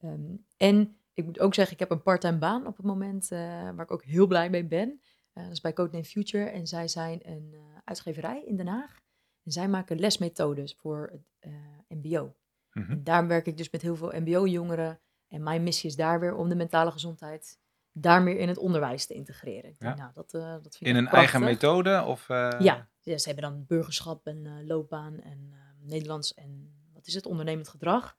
[0.00, 3.80] Ehm, en ik moet ook zeggen, ik heb een parttime baan op het moment waar
[3.80, 5.00] ik ook heel blij mee ben.
[5.32, 6.44] Dat is bij Codename Future.
[6.44, 7.54] En zij zijn een
[7.84, 9.00] uitgeverij in Den Haag.
[9.46, 11.52] En zij maken lesmethodes voor het eh,
[11.88, 12.34] mbo.
[12.70, 15.00] En daar werk ik dus met heel veel mbo-jongeren.
[15.28, 17.58] En mijn missie is daar weer om de mentale gezondheid
[17.92, 19.70] daar meer in het onderwijs te integreren.
[19.70, 20.02] Ik denk, Ja.
[20.02, 22.02] nou, dat, eh, dat vind ik In een eigen methode?
[22.02, 27.14] Of, eh, Ja, ja, ze hebben dan burgerschap en loopbaan en Nederlands en wat is
[27.14, 28.16] het, ondernemend gedrag.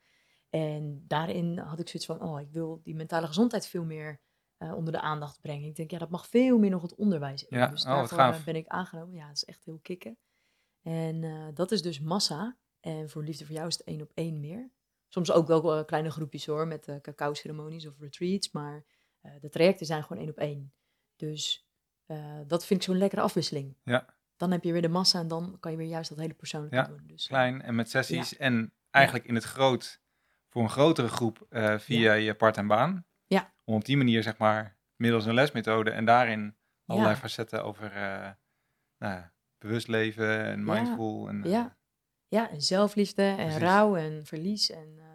[0.50, 4.20] En daarin had ik zoiets van, oh, ik wil die mentale gezondheid veel meer
[4.58, 5.68] onder de aandacht brengen.
[5.68, 7.58] Ik denk, ja, dat mag veel meer nog het onderwijs in.
[7.58, 8.44] Ja, dus oh, daarvoor gaaf.
[8.44, 9.16] ben ik aangenomen.
[9.16, 10.18] Ja, dat is echt heel kicken.
[10.88, 12.58] En eh, dat is dus massa.
[12.80, 14.72] En voor Liefde voor Jou is het één op één meer.
[15.08, 18.52] Soms ook wel eh, kleine groepjes hoor, met eh cacao-ceremonies of retreats.
[18.52, 18.84] Maar
[19.40, 20.74] de trajecten zijn gewoon één op één.
[21.16, 21.68] Dus
[22.48, 23.78] dat vind ik zo'n lekkere afwisseling.
[23.84, 24.16] Ja.
[24.36, 26.76] Dan heb je weer de massa en dan kan je weer juist dat hele persoonlijke
[26.76, 27.04] Ja, doen.
[27.08, 28.38] Dus, Klein en met sessies.
[28.38, 30.02] En eigenlijk in het groot,
[30.50, 31.46] voor een grotere groep,
[31.78, 33.06] via je part-time baan.
[33.26, 33.54] Ja.
[33.64, 37.20] Om op die manier, zeg maar, middels een lesmethode en daarin allerlei Ja.
[37.20, 38.32] facetten over eh,
[38.98, 41.28] nou, ja, bewust leven en Ja, mindful.
[41.28, 41.76] En, eh, Ja.
[42.30, 43.58] Ja, en zelfliefde en Precies.
[43.58, 45.06] rouw en verlies en eh,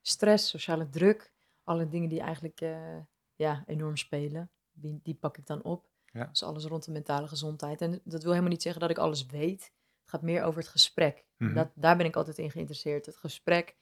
[0.00, 1.32] stress, sociale druk.
[1.64, 2.98] Alle dingen die eigenlijk eh,
[3.34, 5.90] ja, enorm spelen, die, die pak ik dan op.
[6.12, 6.24] Ja.
[6.24, 7.80] Dus alles rond de mentale gezondheid.
[7.80, 9.62] En dat wil helemaal niet zeggen dat ik alles weet.
[10.00, 11.24] Het gaat meer over het gesprek.
[11.36, 11.54] Mhm.
[11.54, 13.06] Dat, daar ben ik altijd in geïnteresseerd.
[13.06, 13.76] Het gesprek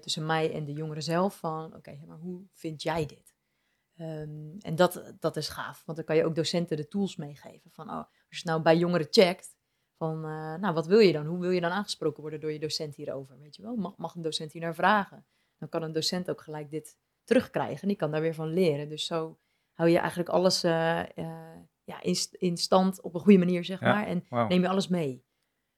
[0.00, 1.38] tussen mij en de jongeren zelf.
[1.38, 3.34] Van, oké, maar hoe vind jij dit?
[4.00, 5.82] Ehm, en dat, dat is gaaf.
[5.84, 7.70] Want dan kan je ook docenten de tools meegeven.
[7.70, 9.56] Van, oh, als je het nou bij jongeren checkt.
[9.96, 11.26] Van, eh, nou, wat wil je dan?
[11.26, 13.38] Hoe wil je dan aangesproken worden door je docent hierover?
[13.38, 13.76] Weet je wel?
[13.76, 15.26] Mag, mag een docent hier naar vragen?
[15.58, 17.82] Dan kan een docent ook gelijk dit terugkrijgen.
[17.82, 18.88] En die kan daar weer van leren.
[18.88, 19.38] Dus zo
[19.72, 23.80] hou je eigenlijk alles eh, eh, ja, in, in stand op een goede manier, zeg
[23.80, 24.06] Ja, maar.
[24.06, 25.24] En neem je alles mee.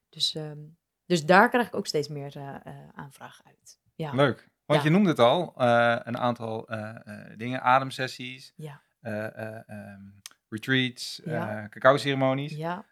[0.09, 0.61] Dus, ehm,
[1.05, 2.61] dus daar krijg ik ook steeds meer
[2.93, 3.79] aanvragen uit.
[3.95, 4.51] Ja, Leuk.
[4.65, 4.85] Want Ja.
[4.85, 10.01] je noemde het al, eh, een aantal eh, eh, dingen, ademsessies, ja, eh, eh, ehm,
[10.49, 11.67] retreats, Ja.
[11.69, 12.55] cacao-ceremonies.
[12.55, 12.85] ja,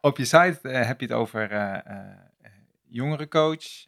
[0.00, 1.48] op je site heb je het over
[2.88, 3.86] jongerencoach,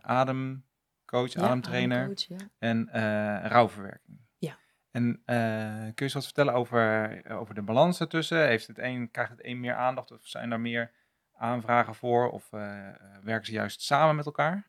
[0.00, 2.88] ademcoach, ademtrainer ademcoach, en
[3.48, 4.26] rouwverwerking.
[4.90, 8.46] En kun je eens wat vertellen over, over de balans ertussen?
[8.46, 10.90] Heeft het een, krijgt het een meer aandacht of zijn er meer
[11.36, 12.30] aanvragen voor?
[12.30, 12.50] Of
[13.22, 14.66] werken ze juist samen met elkaar?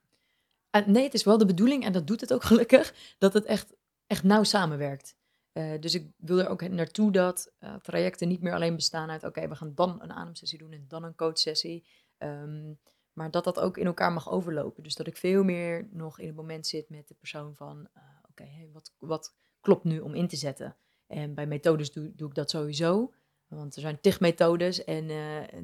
[0.70, 3.46] Eh, nee, het is wel de bedoeling, en dat doet het ook gelukkig, dat het
[3.46, 3.76] echt,
[4.08, 5.18] echt nauw samenwerkt.
[5.52, 9.24] Eh, dus ik wil er ook naartoe dat eh, trajecten niet meer alleen bestaan uit,
[9.24, 11.86] oké, we gaan dan een ademsessie doen en dan een coachsessie.
[12.18, 12.74] Ehm,
[13.14, 14.84] maar dat dat ook in elkaar mag overlopen.
[14.84, 18.04] Dus dat ik veel meer nog in het moment zit met de persoon van, eh,
[18.30, 20.76] oké, wat, wat klopt nu om in te zetten?
[21.08, 23.14] En bij methodes doe, doe ik dat sowieso.
[23.48, 25.06] Want er zijn tig methodes en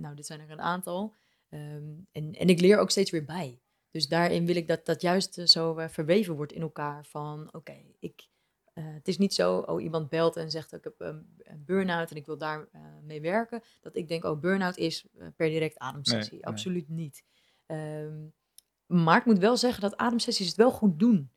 [0.02, 1.16] nou, dit zijn er een aantal.
[1.50, 3.62] Ehm, en, en ik leer ook steeds weer bij.
[3.96, 7.06] Dus daarin wil ik dat dat juist eh, zo eh, verweven wordt in elkaar.
[7.06, 8.28] Van oké, ik.
[8.74, 12.12] eh, het is niet zo, oh iemand belt en zegt ik heb een, een burn-out
[12.12, 12.68] en ik wil daar
[13.04, 13.64] mee werken.
[13.82, 15.06] Dat ik denk, oh burn-out is
[15.36, 16.32] per direct ademsessie.
[16.32, 16.52] Nee, nee.
[16.52, 17.24] Absoluut niet.
[17.66, 18.26] Ehm,
[18.86, 21.32] maar ik moet wel zeggen dat ademsessies het wel goed doen.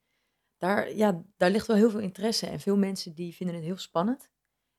[0.56, 3.78] Daar, ja, daar ligt wel heel veel interesse en veel mensen die vinden het heel
[3.78, 4.30] spannend.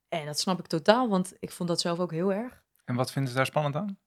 [0.08, 2.64] En dat snap ik totaal, want ik vond dat zelf ook heel erg.
[2.86, 4.00] En wat vinden ze daar spannend aan?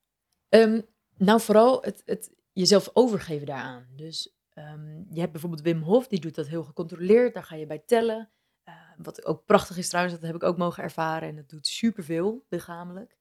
[0.48, 0.80] Ehm,
[1.16, 3.86] nou, vooral het, het jezelf overgeven daaraan.
[3.96, 7.34] Dus ehm, je hebt bijvoorbeeld Wim Hof, die doet dat heel gecontroleerd.
[7.34, 8.30] Daar ga je bij tellen.
[8.62, 11.28] Eh, wat ook prachtig is trouwens, dat heb ik ook mogen ervaren.
[11.28, 13.16] En dat doet superveel lichamelijk.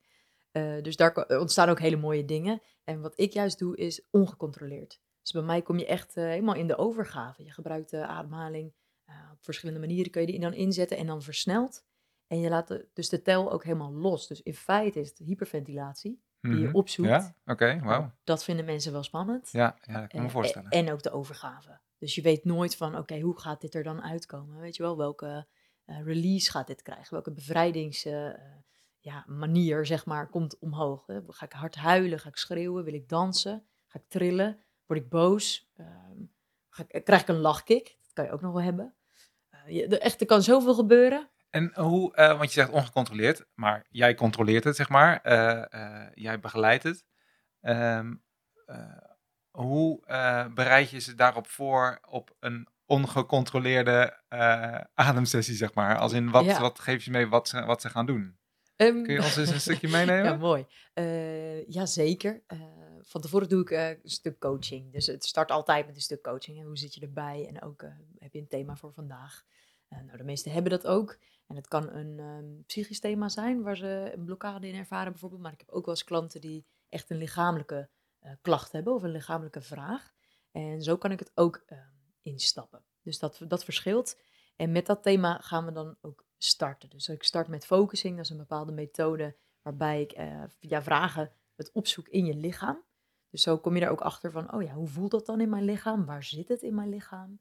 [0.51, 2.61] Eh, dus daar ontstaan ook hele mooie dingen.
[2.83, 5.01] En wat ik juist doe, is ongecontroleerd.
[5.21, 7.43] Dus bij mij kom je echt eh, helemaal in de overgave.
[7.43, 8.73] Je gebruikt de ademhaling.
[9.31, 11.85] op verschillende manieren kun je die dan inzetten en dan versneld.
[12.27, 14.27] En je laat dus de tel ook helemaal los.
[14.27, 16.75] Dus in feite is het hyperventilatie die je Mhm.
[16.75, 17.09] opzoekt.
[17.09, 17.73] Ja, oké.
[17.73, 19.49] Nou, Dat vinden mensen wel spannend.
[19.51, 20.69] Ja, ja, dat kan me Eh, voorstellen.
[20.69, 21.79] En ook de overgave.
[21.97, 24.59] Dus je weet nooit van, oké, hoe gaat dit er dan uitkomen?
[24.59, 25.47] Weet je wel, welke
[25.85, 27.13] eh, release gaat dit krijgen?
[27.13, 28.29] Welke bevrijdings eh,
[28.99, 31.05] ja, manier, zeg maar, komt omhoog?
[31.07, 31.19] Hè?
[31.27, 32.19] Ga ik hard huilen?
[32.19, 32.83] Ga ik schreeuwen?
[32.83, 33.65] Wil ik dansen?
[33.87, 34.59] Ga ik trillen?
[34.85, 35.69] Word ik boos?
[35.75, 36.17] Ehm,
[36.69, 37.97] ga ik, krijg ik een lachkick?
[38.03, 38.95] Dat kan je ook nog wel hebben.
[39.67, 41.29] Je, er, echt, er kan zoveel gebeuren.
[41.51, 45.21] En hoe, eh, want je zegt ongecontroleerd, maar jij controleert het, zeg maar.
[45.21, 47.05] eh, eh, jij begeleidt het.
[47.61, 48.13] Ehm,
[48.65, 48.97] eh,
[49.51, 50.01] hoe
[50.53, 54.19] bereid je ze daarop voor op een ongecontroleerde
[54.93, 55.97] ademsessie, zeg maar?
[55.97, 56.59] Als in, wat, Ja.
[56.59, 58.37] wat geef je mee wat ze, wat ze gaan doen?
[58.75, 60.23] Ehm, Kun je ons eens een stukje meenemen?
[60.31, 60.65] Ja, mooi.
[61.67, 62.43] Ja, zeker.
[62.47, 62.59] Eh,
[63.01, 64.91] van tevoren doe ik een stuk coaching.
[64.93, 66.59] Dus het start altijd met een stuk coaching.
[66.59, 67.47] En hoe zit je erbij?
[67.49, 67.85] En ook
[68.17, 69.43] heb je een thema voor vandaag.
[69.89, 71.17] Nou, de meesten hebben dat ook.
[71.51, 75.41] En het kan een um, psychisch thema zijn waar ze een blokkade in ervaren bijvoorbeeld.
[75.41, 77.89] Maar ik heb ook wel eens klanten die echt een lichamelijke
[78.21, 80.13] uh, klacht hebben of een lichamelijke vraag.
[80.51, 81.77] En zo kan ik het ook uh,
[82.21, 82.83] instappen.
[83.01, 84.19] Dus dat, dat verschilt.
[84.55, 86.89] En met dat thema gaan we dan ook starten.
[86.89, 91.31] Dus ik start met focusing, dat is een bepaalde methode waarbij ik uh, via vragen
[91.55, 92.83] het opzoek in je lichaam.
[93.29, 95.49] Dus zo kom je er ook achter van, oh ja, hoe voelt dat dan in
[95.49, 96.05] mijn lichaam?
[96.05, 97.39] Waar zit het in mijn lichaam?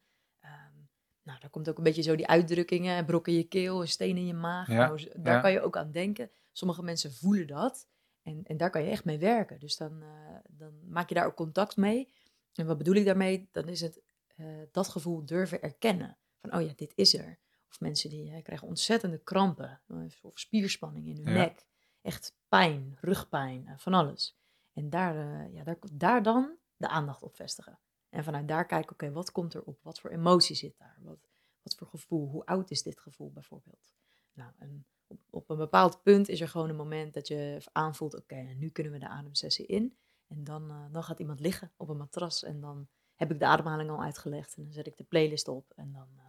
[1.31, 4.17] Nou, daar komt ook een beetje zo die uitdrukkingen, brok in je keel, een steen
[4.17, 4.69] in je maag.
[4.69, 5.41] Ja, nou, daar ja.
[5.41, 6.31] kan je ook aan denken.
[6.53, 7.87] Sommige mensen voelen dat
[8.23, 9.59] en, en daar kan je echt mee werken.
[9.59, 10.09] Dus dan, uh,
[10.49, 12.09] dan maak je daar ook contact mee.
[12.55, 13.49] En wat bedoel ik daarmee?
[13.53, 14.01] Dan is het
[14.37, 16.17] uh, dat gevoel durven erkennen.
[16.41, 17.39] Van, oh ja, dit is er.
[17.69, 19.81] Of mensen die uh, krijgen ontzettende krampen
[20.23, 21.41] of spierspanning in hun Ja.
[21.41, 21.65] nek.
[22.03, 24.39] Echt pijn, rugpijn, eh, van alles.
[24.73, 27.79] En daar, eh, ja, daar, daar dan de aandacht op vestigen.
[28.11, 29.79] En vanuit daar kijken, oké, wat komt er op?
[29.83, 30.97] Wat voor emotie zit daar?
[31.01, 31.19] Wat,
[31.63, 32.29] wat voor gevoel?
[32.29, 33.89] Hoe oud is dit gevoel bijvoorbeeld?
[34.33, 38.15] Nou, en op, op een bepaald punt is er gewoon een moment dat je aanvoelt,
[38.15, 39.97] oké, nu kunnen we de ademsessie in.
[40.27, 43.47] En dan, uh, dan gaat iemand liggen op een matras en dan heb ik de
[43.47, 44.57] ademhaling al uitgelegd.
[44.57, 46.23] En dan zet ik de playlist op en dan, uh,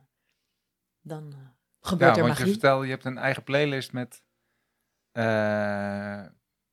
[1.01, 1.47] dan uh,
[1.79, 2.51] gebeurt ja, er want je magie.
[2.51, 4.23] vertelde, je hebt een eigen playlist met,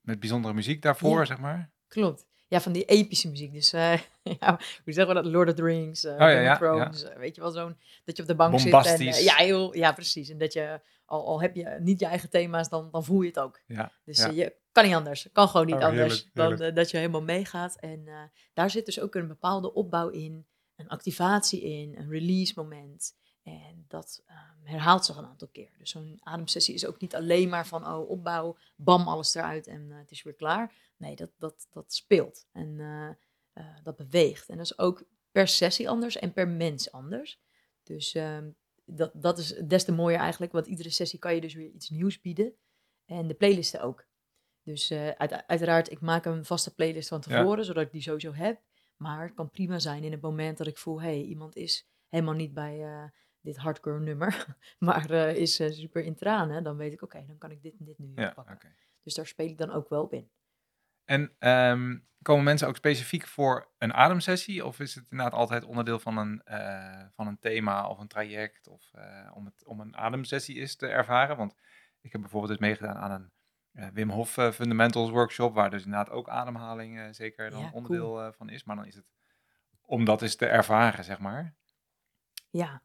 [0.01, 1.25] met bijzondere muziek daarvoor, Ja.
[1.25, 1.71] zeg maar.
[1.89, 2.27] Klopt.
[2.49, 3.53] Ja, van die epische muziek.
[3.53, 3.99] Dus uh,
[4.41, 5.33] ja, hoe zeggen we dat?
[5.33, 7.01] Lord of the Rings, uh, oh, Game ja, of Thrones.
[7.01, 7.19] Ja.
[7.19, 8.73] Weet je wel, zo'n dat je op de bank zit.
[8.73, 10.29] En, ja, heel, ja, precies.
[10.29, 13.29] En dat je, al, al heb je niet je eigen thema's, dan, dan voel je
[13.29, 13.61] het ook.
[13.67, 15.29] Ja, Dus je kan niet anders.
[15.33, 16.77] Kan gewoon niet Oh, anders heerlijk, dan heerlijk.
[16.77, 17.77] dat je helemaal meegaat.
[17.81, 18.09] En
[18.55, 23.15] daar zit dus ook een bepaalde opbouw in, een activatie in, een release moment.
[23.43, 25.71] En dat um, herhaalt zich een aantal keer.
[25.79, 29.87] Dus zo'n ademsessie is ook niet alleen maar van oh, opbouw, bam, alles eruit en
[29.91, 30.73] uh, het is weer klaar.
[30.99, 32.69] Nee, dat, dat, dat speelt en
[33.55, 34.49] uh, dat beweegt.
[34.49, 37.41] En dat is ook per sessie anders en per mens anders.
[37.83, 41.55] Dus um, dat, dat is des te mooier eigenlijk, want iedere sessie kan je dus
[41.55, 42.55] weer iets nieuws bieden.
[43.05, 44.07] En de playlisten ook.
[44.63, 47.63] Dus uh, uit, uiteraard, ik maak een vaste playlist van tevoren, ja.
[47.63, 48.61] zodat ik die sowieso heb.
[48.97, 51.89] Maar het kan prima zijn in het moment dat ik voel, hé, hey, iemand is
[52.09, 56.63] helemaal niet bij dit hardcore nummer, maar uh, is uh, super in tranen.
[56.65, 58.55] Dan weet ik, oké, okay, dan kan ik dit en dit nu ja, pakken.
[58.55, 58.75] Okay.
[59.03, 60.31] Dus daar speel ik dan ook wel op in.
[61.09, 64.65] En um, komen mensen ook specifiek voor een ademsessie?
[64.65, 68.69] Of is het inderdaad altijd onderdeel van een, uh, van een thema of een traject?
[68.69, 71.37] Of uh, om, het, om een ademsessie is te ervaren?
[71.37, 71.55] Want
[72.01, 73.33] ik heb bijvoorbeeld eens meegedaan aan een
[73.73, 75.55] uh, Wim Hof Fundamentals workshop.
[75.55, 78.33] Waar dus inderdaad ook ademhaling zeker dan Ja, onderdeel cool.
[78.33, 78.65] van is.
[78.65, 79.07] Maar dan is het
[79.83, 81.55] om dat eens te ervaren, zeg maar.
[82.51, 82.83] Ja,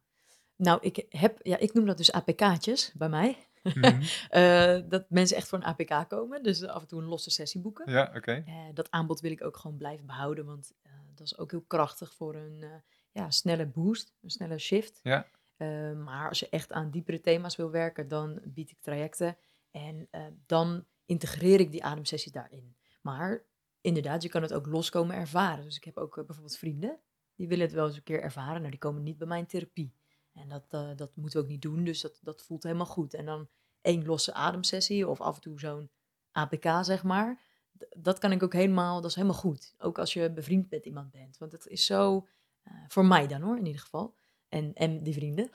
[0.55, 3.47] nou, ik heb, ja, ik noem dat dus APK'tjes bij mij.
[3.63, 4.01] Mhm.
[4.31, 6.43] uh, dat mensen echt voor een APK komen.
[6.43, 7.91] Dus af en toe een losse sessie boeken.
[7.91, 8.17] Ja, oké.
[8.17, 8.43] Okay.
[8.47, 10.45] Uh, dat aanbod wil ik ook gewoon blijven behouden.
[10.45, 12.65] Want uh, dat is ook heel krachtig voor een
[13.11, 14.99] ja, snelle boost, een snelle shift.
[15.03, 15.27] Ja.
[15.93, 19.37] maar als je echt aan diepere thema's wil werken, dan bied ik trajecten.
[19.71, 20.09] En
[20.45, 22.75] dan integreer ik die ademsessie daarin.
[23.01, 23.43] Maar
[23.81, 25.63] inderdaad, je kan het ook los komen ervaren.
[25.63, 26.99] Dus ik heb ook bijvoorbeeld vrienden,
[27.35, 28.57] die willen het wel eens een keer ervaren.
[28.57, 29.93] Nou, die komen niet bij mij in therapie.
[30.33, 33.13] En dat, uh, dat moeten we ook niet doen, dus dat, dat voelt helemaal goed.
[33.13, 33.47] En dan
[33.81, 35.89] één losse ademsessie of af en toe zo'n
[36.31, 37.41] APK, zeg maar.
[37.97, 39.73] Dat kan ik ook helemaal, dat is helemaal goed.
[39.77, 41.37] Ook als je bevriend met iemand bent.
[41.37, 42.27] Want het is zo,
[42.67, 44.15] uh, voor mij dan hoor, in ieder geval.
[44.49, 45.49] En, en die vrienden.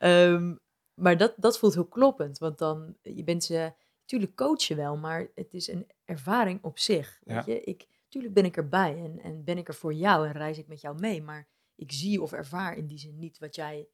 [0.00, 0.58] um,
[1.04, 4.96] maar dat, dat voelt heel kloppend, want dan, je bent ze, natuurlijk coach je wel,
[4.96, 7.20] maar het is een ervaring op zich.
[7.24, 7.52] Weet Ja.
[7.52, 7.60] je?
[7.60, 10.66] Ik, tuurlijk ben ik erbij en, en ben ik er voor jou en reis ik
[10.66, 13.88] met jou mee, maar ik zie of ervaar in die zin niet wat jij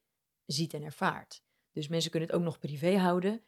[0.47, 1.43] ziet en ervaart.
[1.71, 3.43] Dus mensen kunnen het ook nog privé houden.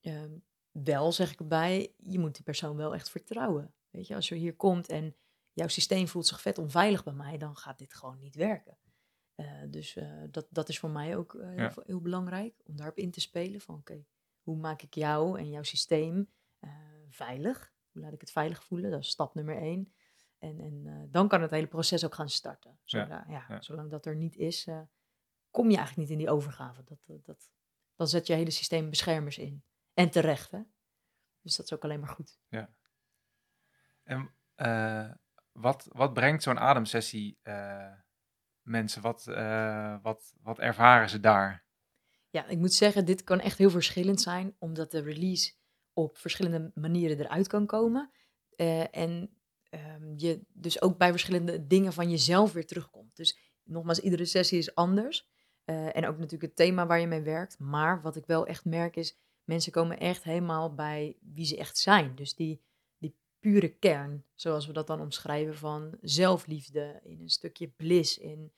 [0.00, 3.74] Um, wel, zeg ik erbij, je moet die persoon wel echt vertrouwen.
[3.90, 5.16] Weet je, als je hier komt en
[5.52, 8.78] jouw systeem voelt zich vet onveilig bij mij, dan gaat dit gewoon niet werken.
[9.36, 11.68] Uh, dus uh, dat, dat is voor mij ook uh, Ja.
[11.68, 13.60] heel, heel belangrijk, om daarop in te spelen.
[13.60, 14.06] Van oké, okay,
[14.42, 16.30] hoe maak ik jou en jouw systeem
[17.08, 17.72] veilig?
[17.90, 18.90] Hoe laat ik het veilig voelen?
[18.90, 19.94] Dat is stap nummer één.
[20.38, 22.78] En, en dan kan het hele proces ook gaan starten.
[22.84, 24.68] Zolang, ja, ja, zolang dat er niet is,
[25.54, 26.82] kom je eigenlijk niet in die overgave.
[26.84, 27.50] Dat, dat, dat,
[27.94, 29.64] dan zet je hele systeem beschermers in.
[29.92, 30.60] En terecht, hè?
[31.40, 32.38] Dus dat is ook alleen maar goed.
[34.02, 35.10] En uh,
[35.52, 37.92] wat, wat brengt zo'n ademsessie uh,
[38.60, 39.02] mensen?
[39.02, 41.64] Wat, uh, wat, wat ervaren ze daar?
[42.30, 45.52] Ja, ik moet zeggen, dit kan echt heel verschillend zijn, omdat de release
[45.92, 48.10] op verschillende manieren eruit kan komen.
[48.90, 49.36] En
[49.70, 53.16] um, je dus ook bij verschillende dingen van jezelf weer terugkomt.
[53.16, 55.32] Dus nogmaals, iedere sessie is anders.
[55.64, 57.58] Uh, en ook natuurlijk het thema waar je mee werkt.
[57.58, 61.78] Maar wat ik wel echt merk is, mensen komen echt helemaal bij wie ze echt
[61.78, 62.14] zijn.
[62.14, 62.60] Dus die,
[62.98, 68.52] die pure kern, zoals we dat dan omschrijven, van zelfliefde, in een stukje bliss, in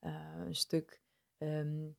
[0.00, 0.12] uh,
[0.46, 1.00] een stuk
[1.38, 1.96] um,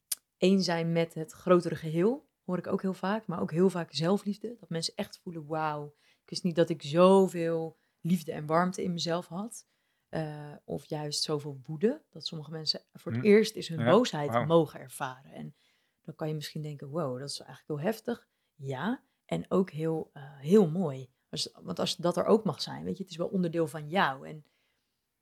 [0.61, 2.29] zijn met het grotere geheel.
[2.43, 3.27] Hoor ik ook heel vaak.
[3.27, 4.55] Maar ook heel vaak zelfliefde.
[4.59, 5.93] Dat mensen echt voelen, wauw.
[6.01, 9.67] Ik wist niet dat ik zoveel liefde en warmte in mezelf had.
[10.11, 12.01] Eh, of juist zoveel woede.
[12.09, 13.27] Dat sommige mensen voor het Hm.
[13.27, 15.31] eerst is hun Ja, boosheid mogen ervaren.
[15.31, 15.55] En
[16.01, 18.27] dan kan je misschien denken, wow, dat is eigenlijk heel heftig.
[18.55, 21.09] Ja, en ook heel, eh, heel mooi.
[21.29, 23.89] Als, want als dat er ook mag zijn, weet je, het is wel onderdeel van
[23.89, 24.27] jou.
[24.27, 24.45] En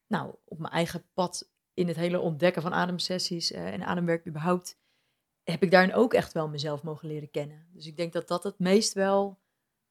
[0.07, 4.79] nou, op mijn eigen pad in het hele ontdekken van ademsessies eh, en ademwerk überhaupt,
[5.43, 7.67] heb ik daarin ook echt wel mezelf mogen leren kennen.
[7.73, 9.39] Dus ik denk dat dat het meest wel,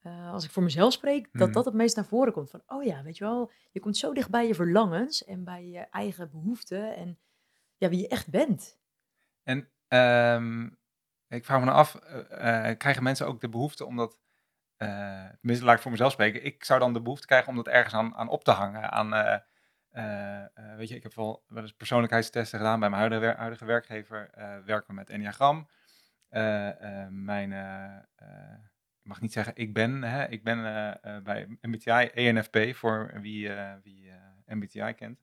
[0.01, 1.51] eh, als ik voor mezelf spreek, dat Mhm.
[1.51, 2.49] dat het meest naar voren komt.
[2.49, 5.65] Van, oh ja, weet je wel, je komt zo dicht bij je verlangens en bij
[5.67, 7.19] je eigen behoeften en
[7.77, 8.79] ja, wie je echt bent.
[9.43, 10.65] En ehm,
[11.27, 14.17] ik vraag me nou af, eh, eh, krijgen mensen ook de behoefte om dat,
[15.39, 17.93] tenminste laat ik voor mezelf spreken, ik zou dan de behoefte krijgen om dat ergens
[17.93, 18.91] aan, aan op te hangen.
[18.91, 19.09] Aan,
[20.77, 24.29] weet je, ik heb wel, wel eens persoonlijkheidstesten gedaan bij mijn huidige, wer- huidige werkgever,
[24.65, 25.67] werken we met Enneagram.
[27.09, 27.51] Mijn,
[29.09, 33.53] mag niet zeggen ik ben, hè, ik ben eh, eh, bij MBTI ENFP, voor wie,
[33.53, 34.11] eh, wie
[34.45, 35.19] MBTI kent.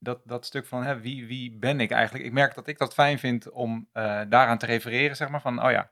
[0.00, 2.24] Dat, dat stuk van hè, wie, wie ben ik eigenlijk?
[2.24, 5.40] Ik merk dat ik dat fijn vind om daaraan te refereren, zeg maar.
[5.40, 5.90] Van, oh ja,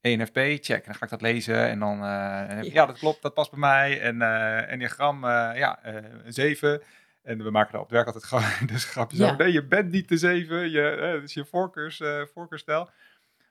[0.00, 0.84] ENFP, check.
[0.84, 2.70] Dan ga ik dat lezen en dan, en Ja.
[2.72, 4.00] ja, dat klopt, dat past bij mij.
[4.00, 6.82] En eh Enneagram, eh, ja, een 7.
[7.22, 9.24] En we maken daar op het werk altijd gewoon dus grapjes Ja.
[9.24, 9.38] over.
[9.44, 12.02] Nee, je bent niet de 7, je, dat is je voorkeurs,
[12.32, 12.90] voorkeurstijl.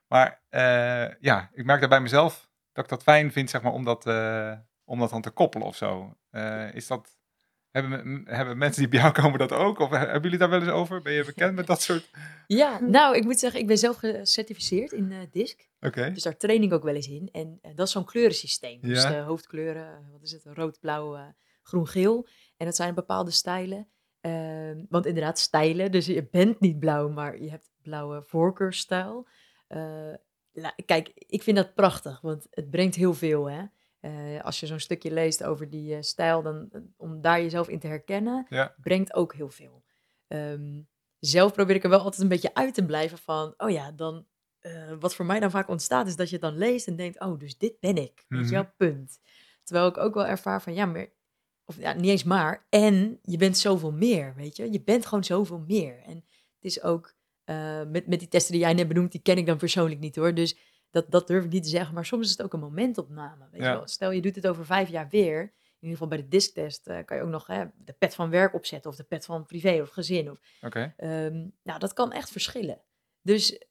[0.09, 3.73] Maar eh, ja, ik merk daar bij mezelf dat ik dat fijn vind, zeg maar,
[3.73, 6.17] om dat, eh, om dat dan te koppelen of zo.
[6.29, 7.17] Eh, is dat...
[7.69, 9.79] Hebben, hebben mensen die bij jou komen dat ook?
[9.79, 11.01] Of hebben jullie daar wel eens over?
[11.01, 12.09] Ben je bekend met dat soort...
[12.47, 15.67] Ja, nou, ik moet zeggen, ik ben zelf gecertificeerd in DISC.
[15.79, 17.29] Dus daar train ik ook wel eens in.
[17.31, 18.81] En dat is zo'n kleurensysteem.
[18.81, 19.09] Dus Ja.
[19.09, 22.27] de hoofdkleuren, wat is het, rood, blauw, groen, geel.
[22.57, 23.87] En dat zijn bepaalde stijlen.
[24.21, 25.91] Ehm, want inderdaad, stijlen.
[25.91, 29.27] Dus je bent niet blauw, maar je hebt blauwe voorkeursstijl.
[29.69, 30.13] Eh,
[30.53, 33.49] nou, kijk, ik vind dat prachtig, want het brengt heel veel.
[33.49, 33.63] Hè?
[33.99, 37.79] Eh, als je zo'n stukje leest over die eh, stijl, dan om daar jezelf in
[37.79, 38.75] te herkennen, Ja.
[38.81, 39.83] brengt ook heel veel.
[40.27, 40.81] Ehm,
[41.19, 44.25] zelf probeer ik er wel altijd een beetje uit te blijven van, oh ja, dan,
[44.99, 47.39] wat voor mij dan vaak ontstaat, is dat je het dan leest en denkt, oh,
[47.39, 48.25] dus dit ben ik.
[48.27, 48.43] Mhm.
[48.43, 49.19] je wel, punt.
[49.63, 51.07] Terwijl ik ook wel ervaar van, ja, maar,
[51.65, 54.71] of ja, niet eens maar, en je bent zoveel meer, weet je.
[54.71, 55.99] Je bent gewoon zoveel meer.
[56.05, 56.25] En het
[56.59, 57.13] is ook,
[57.49, 60.15] eh, met, met die testen die jij net benoemt, die ken ik dan persoonlijk niet
[60.15, 60.57] hoor, dus
[60.89, 63.61] dat, dat durf ik niet te zeggen, maar soms is het ook een momentopname, weet
[63.61, 63.71] Ja.
[63.71, 63.87] je wel.
[63.87, 67.05] Stel, je doet het over vijf jaar weer, in ieder geval bij de disktest eh,
[67.05, 69.81] kan je ook nog hè, de pet van werk opzetten of de pet van privé
[69.81, 70.31] of gezin.
[70.31, 70.93] Of, Oké.
[70.97, 72.81] Ehm, nou, dat kan echt verschillen.
[73.21, 73.63] Dus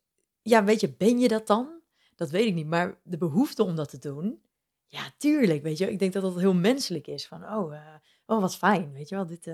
[0.43, 1.81] ja, weet je, ben je dat dan?
[2.17, 2.67] Dat weet ik niet.
[2.67, 4.43] Maar de behoefte om dat te doen,
[4.87, 5.63] ja, tuurlijk.
[5.63, 7.27] Weet je, ik denk dat dat heel menselijk is.
[7.27, 7.95] Van, oh, eh,
[8.27, 9.47] oh wat fijn, weet je wel, dit,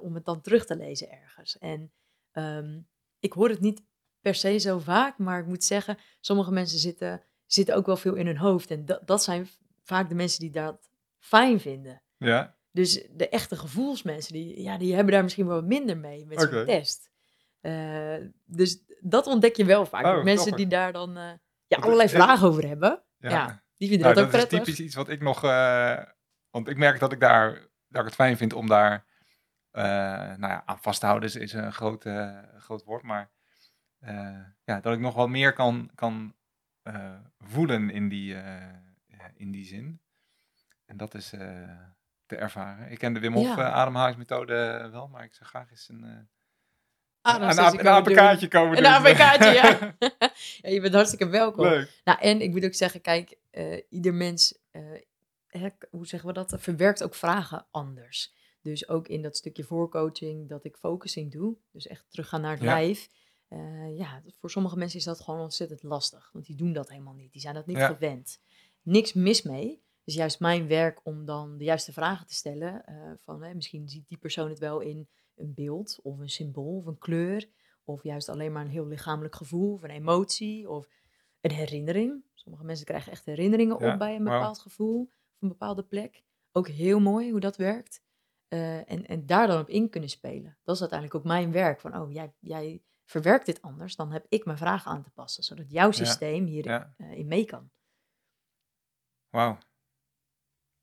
[0.00, 1.58] om het dan terug te lezen ergens.
[1.58, 1.92] En
[2.32, 2.80] ehm,
[3.22, 3.82] ik hoor het niet
[4.20, 8.14] per se zo vaak, maar ik moet zeggen, sommige mensen zitten, zitten ook wel veel
[8.14, 8.70] in hun hoofd.
[8.70, 9.48] En dat, dat zijn
[9.82, 12.02] vaak de mensen die dat fijn vinden.
[12.16, 12.56] Ja.
[12.70, 16.40] Dus de echte gevoelsmensen, die, ja, die hebben daar misschien wel wat minder mee met
[16.40, 16.64] zo'n Oké.
[16.64, 17.10] test.
[17.60, 20.04] Eh, dus dat ontdek je wel vaak.
[20.04, 21.32] Oh, mensen die daar dan eh,
[21.66, 23.02] ja, allerlei vragen over hebben.
[23.18, 23.30] Ja.
[23.30, 24.66] Ja, die vinden Nou, dat ook dat is prettig.
[24.68, 25.44] typisch iets wat ik nog...
[25.44, 26.02] eh,
[26.50, 27.52] want ik merk dat ik daar...
[27.88, 29.06] Dat ik het fijn vind om daar...
[29.72, 29.82] eh,
[30.36, 33.02] nou ja, aan vast te houden is, is een groot, eh, groot woord.
[33.02, 33.30] Maar
[33.98, 36.34] eh, ja, dat ik nog wat meer kan, kan
[37.38, 38.36] voelen in die,
[39.34, 40.00] in die zin.
[40.86, 41.28] En dat is
[42.26, 42.90] te ervaren.
[42.90, 43.70] Ik ken de Wim Hof Ja.
[43.70, 46.28] ademhalingsmethode wel, maar ik zou graag eens een,
[47.20, 48.92] Ah, een, een wel APK'tje komen Een doen.
[48.92, 49.94] APK'tje, ja.
[50.62, 50.70] ja.
[50.70, 51.64] Je bent hartstikke welkom.
[51.64, 52.00] Leuk.
[52.04, 53.36] Nou, en ik moet ook zeggen, kijk,
[53.88, 54.58] ieder mens,
[55.90, 58.34] hoe zeggen we dat, verwerkt ook vragen anders.
[58.62, 62.60] Dus ook in dat stukje voorcoaching dat ik focusing doe, dus echt teruggaan naar het
[62.62, 62.72] Ja.
[62.72, 63.08] lijf.
[63.48, 67.14] eh, ja, voor sommige mensen is dat gewoon ontzettend lastig, want die doen dat helemaal
[67.14, 67.32] niet.
[67.32, 67.86] Die zijn dat niet Ja.
[67.86, 68.40] gewend.
[68.82, 69.82] Niks mis mee.
[70.04, 72.84] Dus juist mijn werk om dan de juiste vragen te stellen.
[72.86, 76.76] eh, van hè, misschien ziet die persoon het wel in een beeld of een symbool
[76.76, 77.48] of een kleur.
[77.84, 80.88] Of juist alleen maar een heel lichamelijk gevoel of een emotie of
[81.40, 82.24] een herinnering.
[82.34, 86.22] Sommige mensen krijgen echt herinneringen Ja, op bij een bepaald gevoel of een bepaalde plek.
[86.52, 88.02] Ook heel mooi hoe dat werkt.
[88.52, 90.56] Eh, en, en daar dan op in kunnen spelen.
[90.64, 91.80] Dat is uiteindelijk ook mijn werk.
[91.80, 93.96] Van, oh, jij, jij verwerkt dit anders.
[93.96, 95.42] Dan heb ik mijn vragen aan te passen.
[95.42, 96.94] Zodat jouw systeem hierin Ja.
[96.96, 97.70] eh, in mee kan.
[99.30, 99.58] Wauw.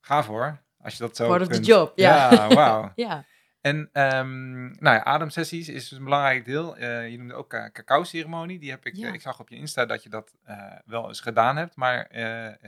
[0.02, 0.64] Gaaf hoor.
[0.78, 1.66] Als je dat zo Part of the kunt.
[1.66, 2.32] job, ja.
[2.34, 2.92] Ja, wauw.
[2.96, 3.26] Ja,
[3.62, 6.78] En ehm, nou ja, ademsessies is dus een belangrijk deel.
[6.78, 8.60] Eh, je noemde ook cacao-ceremonie.
[8.60, 9.14] Die heb ik, Ja.
[9.14, 10.36] ik zag op je Insta dat je dat
[10.86, 11.76] wel eens gedaan hebt.
[11.76, 12.18] Maar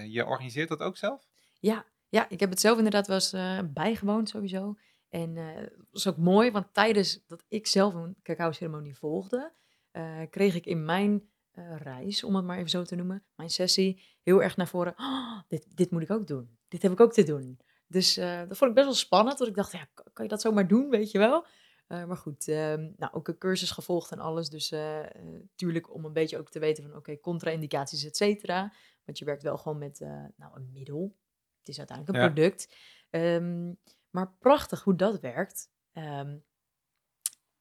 [0.08, 1.28] je organiseert dat ook zelf?
[1.60, 3.36] ja, ja, ik heb het zelf inderdaad wel eens
[3.74, 4.78] bijgewoond sowieso.
[5.12, 9.54] En eh, dat was ook mooi, want tijdens dat ik zelf een cacao-ceremonie volgde,
[9.92, 13.50] eh, kreeg ik in mijn eh, reis, om het maar even zo te noemen, mijn
[13.50, 14.94] sessie, heel erg naar voren.
[14.98, 16.58] "Oh, dit, dit moet ik ook doen.
[16.68, 17.60] Dit heb ik ook te doen.
[17.88, 19.38] Dus dat vond ik best wel spannend.
[19.38, 21.46] Want ik dacht, ja, kan je dat zomaar doen, weet je wel?
[21.88, 24.50] Maar goed, ehm, nou, ook een cursus gevolgd en alles.
[24.50, 24.74] Dus
[25.56, 28.74] tuurlijk om een beetje ook te weten van, oké, contra-indicaties, et cetera.
[29.06, 30.00] Want je werkt wel gewoon met
[30.36, 31.16] nou, een middel.
[31.60, 32.32] Het is uiteindelijk een Ja.
[32.32, 32.76] product.
[33.10, 33.74] Ehm,
[34.12, 35.72] maar prachtig hoe dat werkt.
[35.94, 36.38] Ehm,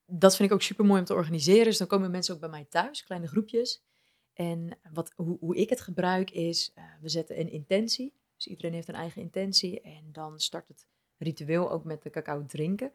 [0.06, 1.64] dat vind ik ook super mooi om te organiseren.
[1.64, 3.84] Dus dan komen mensen ook bij mij thuis, kleine groepjes.
[4.32, 8.14] En wat, hoe, hoe ik het gebruik is, eh, we zetten een intentie.
[8.36, 9.80] Dus iedereen heeft een eigen intentie.
[9.80, 10.86] En dan start het
[11.16, 12.92] ritueel ook met de cacao drinken.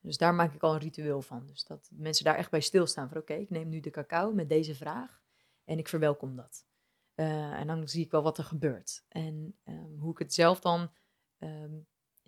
[0.00, 1.46] Dus daar maak ik al een ritueel van.
[1.46, 3.08] Dus dat mensen daar echt bij stilstaan.
[3.08, 5.22] Van oké, ik neem nu de cacao met deze vraag.
[5.64, 6.66] En ik verwelkom dat.
[7.14, 9.04] Eh, en dan zie ik wel wat er gebeurt.
[9.08, 10.90] En ehm, hoe ik het zelf dan
[11.38, 11.78] ehm,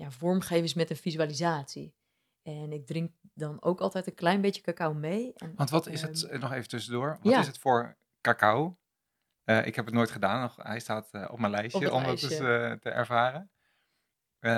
[0.00, 1.94] ja, vormgeef is met een visualisatie.
[2.42, 5.32] En ik drink dan ook altijd een klein beetje cacao mee.
[5.36, 7.40] En, Want wat is het, ehm, eh, nog even tussendoor, wat ja.
[7.40, 8.78] is het voor cacao?
[9.44, 11.92] Eh, ik heb het nooit gedaan, nog, hij staat eh, op mijn lijstje Op het
[11.92, 13.50] om dat eens eh, te ervaren.
[14.38, 14.52] Eh,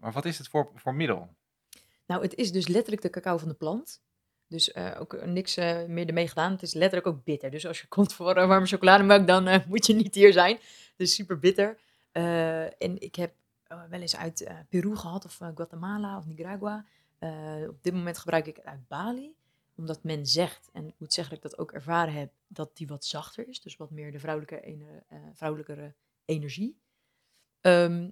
[0.00, 1.36] maar wat is het voor, voor middel?
[2.06, 4.04] Nou, het is dus letterlijk de cacao van de plant.
[4.48, 5.56] Dus ook niks
[5.86, 6.52] meer ermee gedaan.
[6.52, 7.50] Het is letterlijk ook bitter.
[7.50, 10.58] Dus als je komt voor warme chocolademelk, dan moet je niet hier zijn.
[10.96, 11.78] Dus super bitter.
[12.78, 13.34] En ik heb
[13.68, 16.84] wel eens uit eh, Peru gehad, of eh, Guatemala of Nicaragua.
[17.18, 19.36] Eh, op dit moment gebruik ik het uit Bali.
[19.74, 22.86] Omdat men zegt, en ik moet zeggen dat ik dat ook ervaren heb, dat die
[22.86, 23.60] wat zachter is.
[23.60, 26.78] Dus wat meer de vrouwelijke, eh, vrouwelijkere energie.
[27.60, 28.10] Ehm,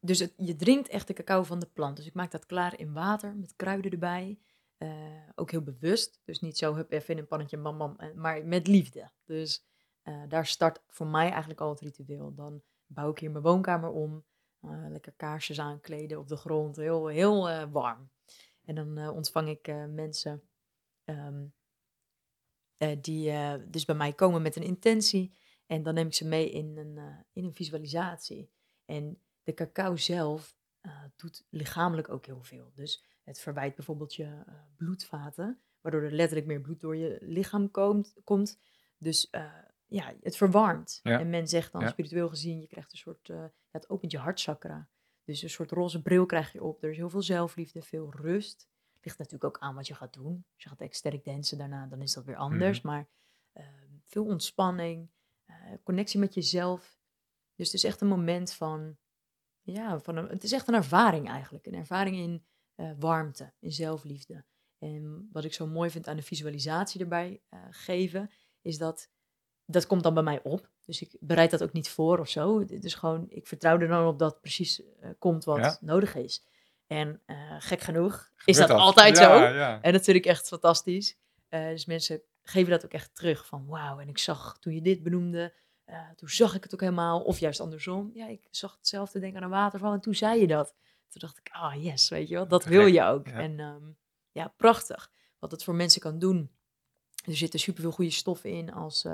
[0.00, 1.96] dus je drinkt echt de cacao van de plant.
[1.96, 4.38] Dus ik maak dat klaar in water met kruiden erbij.
[4.82, 4.88] Eh,
[5.34, 6.20] ook heel bewust.
[6.24, 9.10] Dus niet zo hup even in een pannetje, mam, mam, eh, maar met liefde.
[9.24, 9.64] Dus
[10.02, 12.34] eh, daar start voor mij eigenlijk al het ritueel.
[12.34, 14.24] Dan bouw ik hier mijn woonkamer om.
[14.62, 16.76] Eh, lekker kaarsjes aankleden op de grond.
[16.76, 18.10] Heel, heel eh, warm.
[18.64, 20.42] En dan eh, ontvang ik mensen
[21.04, 21.44] ehm,
[22.76, 23.32] eh, die
[23.70, 25.34] dus bij mij komen met een intentie.
[25.66, 28.50] En dan neem ik ze mee in een, in een visualisatie.
[28.84, 30.56] En de cacao zelf
[31.16, 32.72] doet lichamelijk ook heel veel.
[32.74, 34.42] Dus het verwijt bijvoorbeeld je
[34.76, 38.14] bloedvaten, waardoor er letterlijk meer bloed door je lichaam komt.
[38.24, 38.58] komt.
[38.98, 39.30] Dus
[39.92, 41.00] ja, het verwarmt.
[41.02, 41.18] Ja.
[41.20, 41.88] En men zegt dan Ja.
[41.88, 44.88] spiritueel gezien, je krijgt een soort, ja, het opent je hartchakra.
[45.24, 46.82] Dus een soort roze bril krijg je op.
[46.82, 48.68] Er is heel veel zelfliefde, veel rust.
[49.00, 50.44] Ligt natuurlijk ook aan wat je gaat doen.
[50.54, 52.80] Als je gaat echt sterk dansen daarna, dan is dat weer anders.
[52.80, 53.08] Maar
[53.52, 53.64] eh,
[54.06, 55.10] veel ontspanning,
[55.44, 56.98] eh, connectie met jezelf.
[57.54, 58.96] Dus het is echt een moment van,
[59.62, 61.66] ja, van een, het is echt een ervaring eigenlijk.
[61.66, 64.44] Een ervaring in eh, warmte, in zelfliefde.
[64.78, 69.10] En wat ik zo mooi vind aan de visualisatie erbij geven, is dat
[69.66, 70.68] dat komt dan bij mij op.
[70.84, 72.58] Dus ik bereid dat ook niet voor of zo.
[72.58, 75.78] Is gewoon, ik vertrouw er dan op dat precies eh, komt wat Ja.
[75.80, 76.44] nodig is.
[76.86, 79.54] En eh, gek genoeg is dat, altijd ja, zo.
[79.54, 79.82] Ja.
[79.82, 81.16] En ik echt fantastisch.
[81.48, 83.46] Eh, dus mensen geven dat ook echt terug.
[83.46, 85.52] Van wauw, en ik zag toen je dit benoemde,
[86.16, 87.20] toen zag ik het ook helemaal.
[87.20, 88.10] Of juist andersom.
[88.14, 90.74] Ja, ik zag hetzelfde denken aan een waterval en toen zei je dat.
[91.08, 93.26] Toen dacht ik, ah yes, weet je wel, dat wil je ook.
[93.26, 93.82] En ehm,
[94.32, 95.10] ja, prachtig.
[95.38, 96.50] Wat het voor mensen kan doen.
[97.24, 99.04] Er zitten superveel goede stoffen in als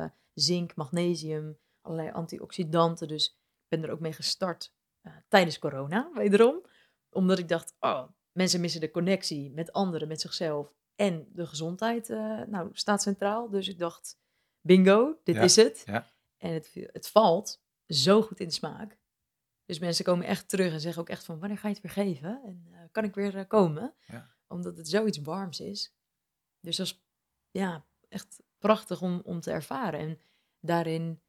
[0.40, 3.08] zink, magnesium, allerlei antioxidanten.
[3.08, 6.64] Dus ik ben er ook mee gestart eh, tijdens corona, wederom.
[7.10, 10.72] Omdat ik dacht, oh, mensen missen de connectie met anderen, met zichzelf.
[10.94, 13.50] En de gezondheid eh, nou, staat centraal.
[13.50, 14.18] Dus ik dacht,
[14.60, 15.82] bingo, dit Ja, is het.
[15.86, 16.06] ja.
[16.36, 18.98] En het, het valt zo goed in de smaak.
[19.64, 22.04] Dus mensen komen echt terug en zeggen ook echt van, wanneer ga je het weer
[22.04, 22.42] geven?
[22.44, 23.94] En eh, kan ik weer komen?
[24.06, 24.34] Ja.
[24.46, 25.94] Omdat het zoiets warms is.
[26.60, 27.04] Dus dat is
[27.50, 30.00] ja, echt prachtig om, om te ervaren.
[30.00, 30.20] En
[30.60, 31.22] daarin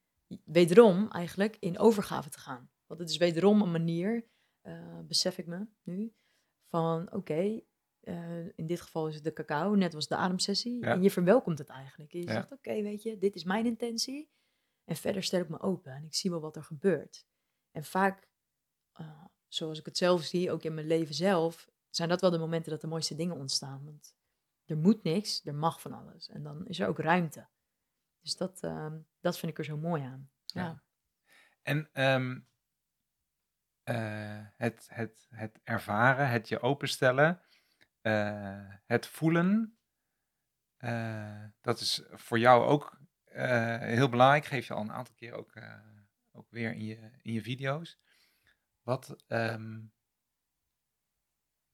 [0.43, 2.69] wederom eigenlijk in overgave te gaan.
[2.85, 4.25] Want het is wederom een manier,
[4.61, 6.13] eh, besef ik me nu,
[6.67, 7.61] van oké,
[7.99, 10.79] eh, in dit geval is het de cacao, net was de ademsessie.
[10.85, 10.91] Ja.
[10.93, 12.11] En je verwelkomt het eigenlijk.
[12.11, 12.31] Je Ja.
[12.33, 14.29] zegt oké, weet je, dit is mijn intentie.
[14.83, 17.25] En verder stel ik me open en ik zie wel wat er gebeurt.
[17.71, 18.27] En vaak,
[18.91, 22.37] eh, zoals ik het zelf zie, ook in mijn leven zelf, zijn dat wel de
[22.37, 23.85] momenten dat de mooiste dingen ontstaan.
[23.85, 24.15] Want
[24.65, 26.29] er moet niks, er mag van alles.
[26.29, 27.47] En dan is er ook ruimte.
[28.21, 30.29] Dus dat, ehm, dat vind ik er zo mooi aan.
[30.45, 30.83] Ja.
[31.61, 32.39] En ehm,
[33.89, 37.41] eh, het, het, het ervaren, het je openstellen,
[38.01, 39.77] eh, het voelen,
[40.77, 42.97] eh, dat is voor jou ook
[43.79, 44.45] heel belangrijk.
[44.45, 45.53] Geef je al een aantal keer ook,
[46.31, 47.99] ook weer in je, in je video's.
[48.81, 49.81] Wat, ehm,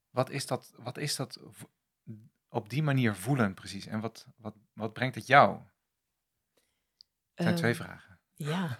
[0.10, 1.39] wat, is dat, wat is dat
[2.50, 3.86] op die manier voelen precies?
[3.86, 5.62] En wat, wat, wat brengt het jou?
[7.36, 8.20] Zijn twee Ehm, vragen.
[8.34, 8.80] Ja.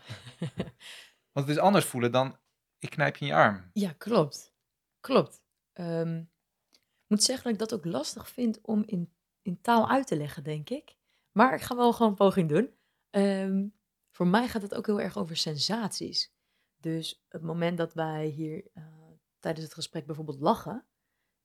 [1.34, 2.38] Want het is anders voelen dan
[2.78, 3.70] ik knijp je in je arm.
[3.74, 4.53] ja, klopt.
[4.99, 5.41] Klopt.
[5.74, 6.18] Ehm,
[6.72, 10.18] ik moet zeggen dat ik dat ook lastig vind om in, in taal uit te
[10.18, 10.95] leggen, denk ik.
[11.32, 12.74] Maar ik ga wel gewoon een poging doen.
[13.10, 13.68] Ehm,
[14.12, 16.34] voor mij gaat het ook heel erg over sensaties.
[16.78, 18.84] Dus het moment dat wij hier uh,
[19.39, 20.86] tijdens het gesprek bijvoorbeeld lachen,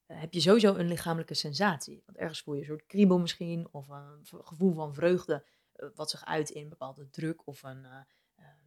[0.07, 2.03] uh, heb je sowieso een lichamelijke sensatie.
[2.07, 5.47] Want ergens voel je een soort kriebel misschien, of een gevoel van vreugde,
[5.95, 7.87] wat zich uit in bepaalde druk of een,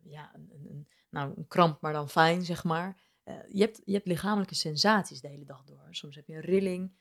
[0.03, 3.01] ja, een, een, nou, een kramp, maar dan fijn, zeg maar.
[3.49, 5.87] je, hebt, je hebt lichamelijke sensaties de hele dag door.
[5.89, 6.95] Soms heb je een rilling,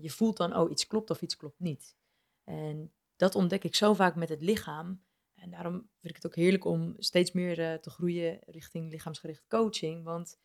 [0.00, 1.96] je voelt dan, oh, iets klopt of iets klopt niet.
[2.44, 5.04] En dat ontdek ik zo vaak met het lichaam.
[5.34, 10.04] En daarom vind ik het ook heerlijk om steeds meer te groeien richting lichaamsgericht coaching.
[10.04, 10.38] Want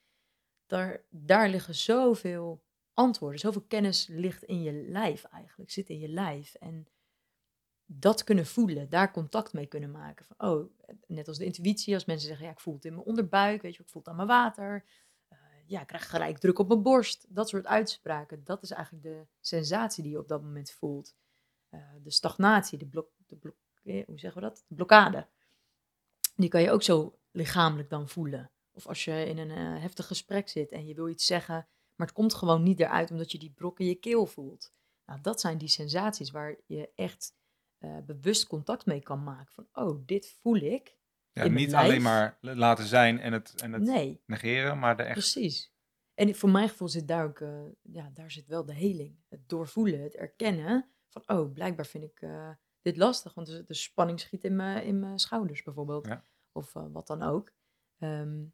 [0.66, 6.10] daar, daar liggen zoveel antwoorden, zoveel kennis ligt in je lijf eigenlijk, zit in je
[6.10, 6.53] lijf.
[6.53, 6.88] En
[7.88, 10.26] dat kunnen voelen, daar contact mee kunnen maken.
[10.26, 10.72] Van, oh,
[11.08, 13.76] net als de intuïtie, als mensen zeggen, ja, ik voel het in mijn onderbuik, weet
[13.76, 14.86] je, ik voel het aan mijn water.
[15.30, 17.26] Uh, ja, ik krijg gelijk druk op mijn borst.
[17.30, 21.16] Dat soort uitspraken, dat is eigenlijk de sensatie die je op dat moment voelt.
[21.70, 24.64] Uh, de stagnatie, de, blok, de blok, hoe zeggen we dat?
[24.68, 25.28] De blokkade.
[26.36, 28.52] Die kan je ook zo lichamelijk dan voelen.
[28.72, 32.16] Of als je in een heftig gesprek zit en je wil iets zeggen, maar het
[32.16, 34.74] komt gewoon niet eruit omdat je die brok in je keel voelt.
[35.06, 37.37] Nou, dat zijn die sensaties waar je echt
[37.80, 39.54] uh, bewust contact mee kan maken.
[39.54, 40.96] Van, oh, dit voel ik.
[41.32, 44.22] Ja, niet alleen maar laten zijn en het, en het nee.
[44.26, 45.14] negeren, maar de echt...
[45.14, 45.76] Precies.
[46.14, 49.20] En voor mijn gevoel zit daar ook, uh, ja, daar zit wel de heling.
[49.30, 52.50] Het doorvoelen, het erkennen van, oh, blijkbaar vind ik uh,
[52.82, 56.06] dit lastig, want de, de, spanning schiet in mijn, in mijn schouders bijvoorbeeld.
[56.06, 56.24] Ja.
[56.52, 57.52] Of wat dan ook.
[58.00, 58.54] Um,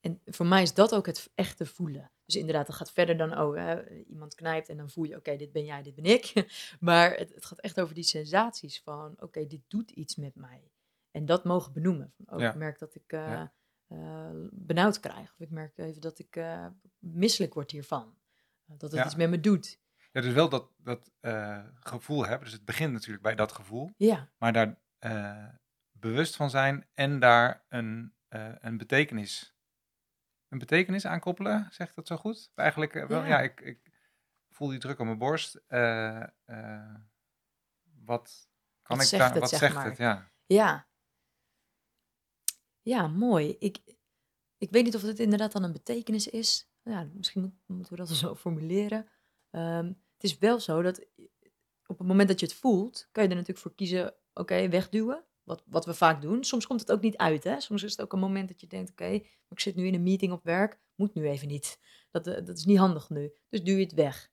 [0.00, 2.10] en voor mij is dat ook het echte voelen.
[2.24, 5.36] Dus inderdaad, dat gaat verder dan, oh, hè, iemand knijpt en dan voel je, oké,
[5.36, 6.32] dit ben jij, dit ben ik.
[6.80, 10.70] maar het, het gaat echt over die sensaties van, oké, dit doet iets met mij.
[11.10, 12.12] En dat mogen benoemen.
[12.16, 12.48] Van, oh, ja.
[12.48, 13.52] ik merk dat ik uh, ja.
[13.88, 15.32] uh, benauwd krijg.
[15.32, 16.66] Of ik merk even dat ik uh,
[16.98, 18.18] misselijk word hiervan.
[18.64, 19.04] dat het ja.
[19.04, 19.80] iets met me doet.
[20.12, 21.10] Ja, dus wel dat, dat
[21.74, 22.44] gevoel hebben.
[22.44, 23.90] Dus het begint natuurlijk bij dat gevoel.
[23.96, 24.28] Ja.
[24.38, 24.80] Maar daar
[25.92, 28.14] bewust van zijn en daar een,
[28.60, 29.54] een betekenis
[30.50, 32.50] een betekenis aankoppelen, zegt dat zo goed?
[32.54, 33.90] Eigenlijk uh, wel, ja, ja ik, ik,
[34.48, 35.60] voel die druk op mijn borst.
[35.68, 36.94] Uh, uh,
[38.04, 38.48] wat
[38.82, 39.84] kan wat ik daar, wat zegt maar.
[39.84, 40.30] het, ja.
[40.46, 40.88] Ja.
[42.82, 43.56] Ja, mooi.
[43.58, 43.78] Ik,
[44.58, 46.70] ik weet niet of het inderdaad dan een betekenis is.
[46.82, 49.08] Ja, misschien moet, moeten we dat zo formuleren.
[49.50, 51.06] Um, het is wel zo dat
[51.86, 54.70] op het moment dat je het voelt, kan je er natuurlijk voor kiezen, oké, okay,
[54.70, 55.24] wegduwen.
[55.50, 56.44] Wat, wat we vaak doen.
[56.44, 57.44] Soms komt het ook niet uit.
[57.44, 57.60] Hè?
[57.60, 59.94] Soms is het ook een moment dat je denkt: oké, okay, ik zit nu in
[59.94, 61.78] een meeting op werk, moet nu even niet.
[62.10, 63.32] Dat, uh, dat is niet handig nu.
[63.48, 64.30] Dus duw je het weg.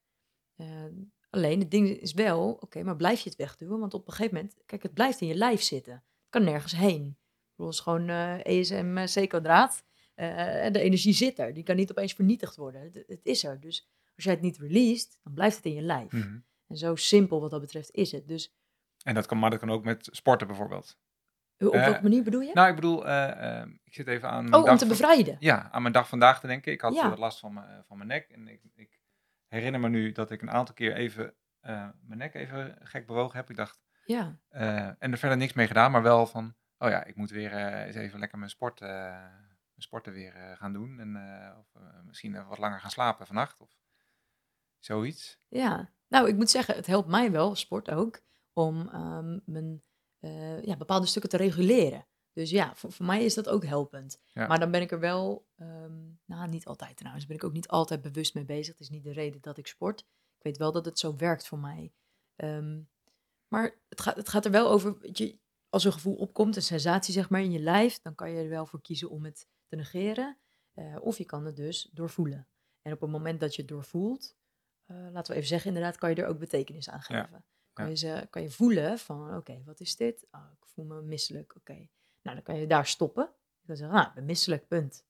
[0.56, 0.84] Uh,
[1.30, 3.78] alleen het ding is wel: oké, okay, maar blijf je het wegduwen?
[3.78, 5.92] Want op een gegeven moment, kijk, het blijft in je lijf zitten.
[5.92, 7.18] Het kan nergens heen.
[7.56, 9.84] Het is gewoon uh, ESM C-kwadraat.
[10.14, 11.54] en de energie zit er.
[11.54, 12.80] Die kan niet opeens vernietigd worden.
[12.80, 13.60] Het, het, is er.
[13.60, 16.12] Dus als jij het niet released, dan blijft het in je lijf.
[16.12, 16.44] Mm -hmm.
[16.66, 18.28] En zo simpel wat dat betreft is het.
[18.28, 18.52] Dus
[19.02, 20.98] en dat kan, maar dat kan ook met sporten bijvoorbeeld.
[21.58, 22.52] Op welke uh, manier bedoel je?
[22.52, 24.54] Nou, ik bedoel, uh, uh, ik zit even aan.
[24.54, 25.36] Oh, om te bevrijden.
[25.38, 26.72] ja, aan mijn dag vandaag te denken.
[26.72, 27.16] Ik had ja.
[27.16, 28.28] last van, mijn, van mijn nek.
[28.28, 29.00] En ik, ik,
[29.46, 33.50] herinner me nu dat ik een aantal keer even mijn nek even gek bewogen heb.
[33.50, 33.80] Ik dacht.
[34.04, 34.38] Ja.
[34.48, 36.54] en er verder niks mee gedaan, maar wel van.
[36.78, 38.82] Oh ja, ik moet weer eens even lekker mijn, sport,
[39.76, 41.00] sporten weer gaan doen.
[41.00, 41.16] En
[41.58, 43.60] of, misschien wat langer gaan slapen vannacht.
[43.60, 43.78] Of
[44.78, 45.38] zoiets.
[45.48, 48.20] Ja, nou, ik moet zeggen, het helpt mij wel, sport ook
[48.52, 49.82] om um, mijn
[50.20, 52.06] uh, ja, bepaalde stukken te reguleren.
[52.32, 54.20] Dus ja, voor, voor mij is dat ook helpend.
[54.32, 54.46] Ja.
[54.46, 57.68] Maar dan ben ik er wel, um, nou niet altijd trouwens, ben ik ook niet
[57.68, 58.72] altijd bewust mee bezig.
[58.72, 60.00] Het is niet de reden dat ik sport.
[60.36, 61.92] Ik weet wel dat het zo werkt voor mij.
[62.36, 62.88] Um,
[63.48, 65.38] maar het gaat, het gaat er wel over, je,
[65.68, 68.48] als een gevoel opkomt, een sensatie zeg maar in je lijf, dan kan je er
[68.48, 70.38] wel voor kiezen om het te negeren.
[70.74, 72.48] Uh, of je kan het dus doorvoelen.
[72.82, 74.36] En op het moment dat je het doorvoelt,
[74.86, 77.28] uh, laten we even zeggen, inderdaad, kan je er ook betekenis aan geven.
[77.32, 77.42] Ja
[77.78, 80.26] kan, je, ze, kan je voelen van, oké, okay, wat is dit?
[80.30, 81.72] Oh, ik voel me misselijk, oké.
[81.72, 81.90] Okay.
[82.22, 83.30] Nou, dan kan je daar stoppen.
[83.60, 85.04] Je kan zeggen, nou, ik ben misselijk, punt.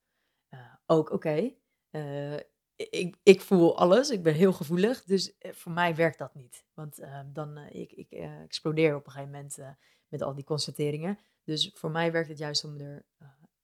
[0.51, 1.15] Uh, ook, oké.
[1.15, 1.59] Okay.
[1.91, 2.41] Uh,
[2.77, 6.65] ik, ik voel alles, ik ben heel gevoelig, dus eh, voor mij werkt dat niet.
[6.75, 9.59] Want uh, dan, ik, ik explodeer op een gegeven moment
[10.09, 11.19] met al die constateringen.
[11.45, 13.05] Dus voor mij werkt het juist om er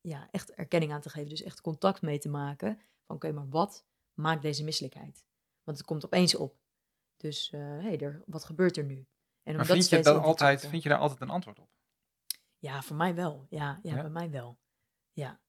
[0.00, 2.80] ja, echt erkenning aan te geven, dus echt contact mee te maken.
[3.06, 5.24] Van, oké, maar wat maakt deze misselijkheid?
[5.62, 6.56] Want het komt opeens op.
[7.24, 9.06] Dus hé, uh, hey, er, wat gebeurt er nu?
[9.42, 11.68] En maar vind je, dat altijd, vind je daar altijd een antwoord op?
[12.58, 13.46] Ja, voor mij wel.
[13.48, 14.00] Ja, ja, ja?
[14.00, 14.58] bij mij wel.
[15.12, 15.40] Ja.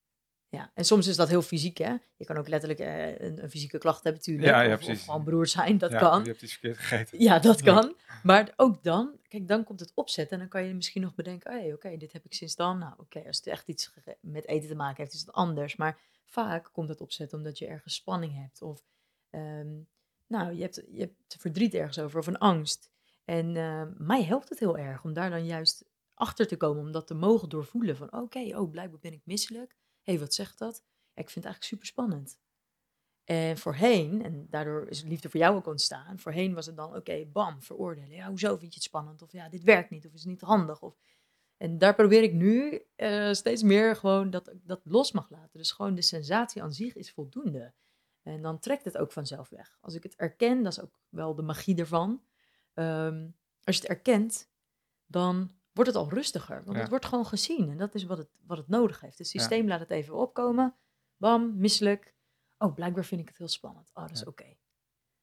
[0.48, 0.72] ja.
[0.74, 1.96] En soms is dat heel fysiek, hè?
[2.16, 4.48] Je kan ook letterlijk uh, een, een, fysieke klacht hebben, natuurlijk.
[4.48, 5.00] Ja, ja, of, precies.
[5.00, 6.24] of gewoon broer zijn, dat ja, kan.
[6.24, 7.20] Je hebt iets verkeerd gegeten.
[7.20, 7.96] Ja, dat kan.
[8.24, 11.52] Maar ook dan, kijk, dan komt het opzetten en dan kan je misschien nog bedenken,
[11.52, 12.78] hé, hey, oké, okay, dit heb ik sinds dan.
[12.78, 15.76] Nou, oké, okay, als het echt iets met eten te maken heeft, is het anders.
[15.76, 18.84] Maar vaak komt het opzetten omdat je ergens spanning hebt of
[19.32, 19.88] um,
[20.28, 22.90] nou, je hebt, je hebt verdriet ergens over of een angst.
[23.24, 26.92] En eh, mij helpt het heel erg om daar dan juist achter te komen, om
[26.92, 27.98] dat te mogen doorvoelen.
[27.98, 29.76] Van oké, oh, blijkbaar ben ik misselijk.
[30.02, 30.84] Hé, hey, wat zegt dat?
[31.14, 32.40] Ik vind het eigenlijk super spannend.
[33.24, 36.20] En voorheen, en daardoor is liefde voor jou ook ontstaan.
[36.20, 38.16] Voorheen was het dan, oké, bam, veroordelen.
[38.16, 39.22] Ja, hoezo vind je het spannend?
[39.22, 40.82] Of ja, dit werkt niet, of is niet handig?
[40.82, 40.98] Of...
[41.58, 45.58] En daar probeer ik nu eh, steeds meer gewoon dat dat los mag laten.
[45.58, 47.74] Dus gewoon de sensatie aan zich is voldoende.
[48.26, 49.78] En dan trekt het ook vanzelf weg.
[49.82, 52.24] Als ik het erken, dat is ook wel de magie ervan.
[52.74, 53.28] Ehm,
[53.64, 54.50] als je het erkent,
[55.06, 56.64] dan wordt het al rustiger.
[56.64, 57.70] Want het wordt gewoon gezien.
[57.70, 59.18] En dat is wat het, wat het nodig heeft.
[59.18, 60.76] Het systeem laat het even opkomen.
[61.18, 62.16] Bam, misselijk.
[62.58, 63.92] Oh, blijkbaar vind ik het heel spannend.
[63.94, 64.56] Oh, dat is oké.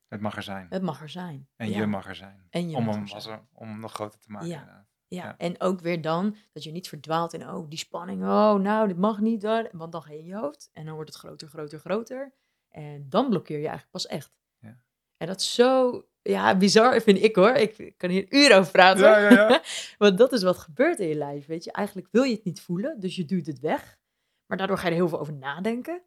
[0.09, 0.66] Het mag er zijn.
[0.70, 1.48] Het mag er zijn.
[1.57, 2.46] En je mag er zijn.
[2.50, 3.48] En je om, hem, er zijn.
[3.53, 4.48] om hem nog groter te maken.
[4.48, 4.86] Ja.
[5.07, 5.38] Ja.
[5.38, 8.96] en ook weer dan dat je niet verdwaalt in, oh, die spanning, oh, nou, dit
[8.98, 9.42] mag niet,
[9.72, 12.32] want dan ga je in je hoofd en dan wordt het groter, groter, groter.
[12.72, 14.32] En dan blokkeer je eigenlijk pas echt.
[14.58, 14.82] Ja.
[15.16, 17.54] En dat is zo, ja, bizar vind ik hoor.
[17.54, 19.04] Ik kan hier uren over praten.
[19.04, 19.62] Ja, ja, ja.
[19.98, 21.72] Want dat is wat gebeurt in je lijf, weet je.
[21.72, 23.98] Eigenlijk wil je het niet voelen, dus je duwt het weg.
[24.46, 26.02] Maar daardoor ga je er heel veel over nadenken.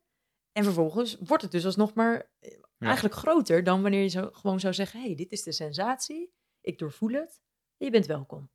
[0.51, 4.59] En vervolgens wordt het dus alsnog maar eh, eigenlijk groter dan wanneer je zo, gewoon
[4.59, 7.41] zou zeggen: hé, hey, dit is de sensatie, ik doorvoel het,
[7.78, 8.49] je bent welkom.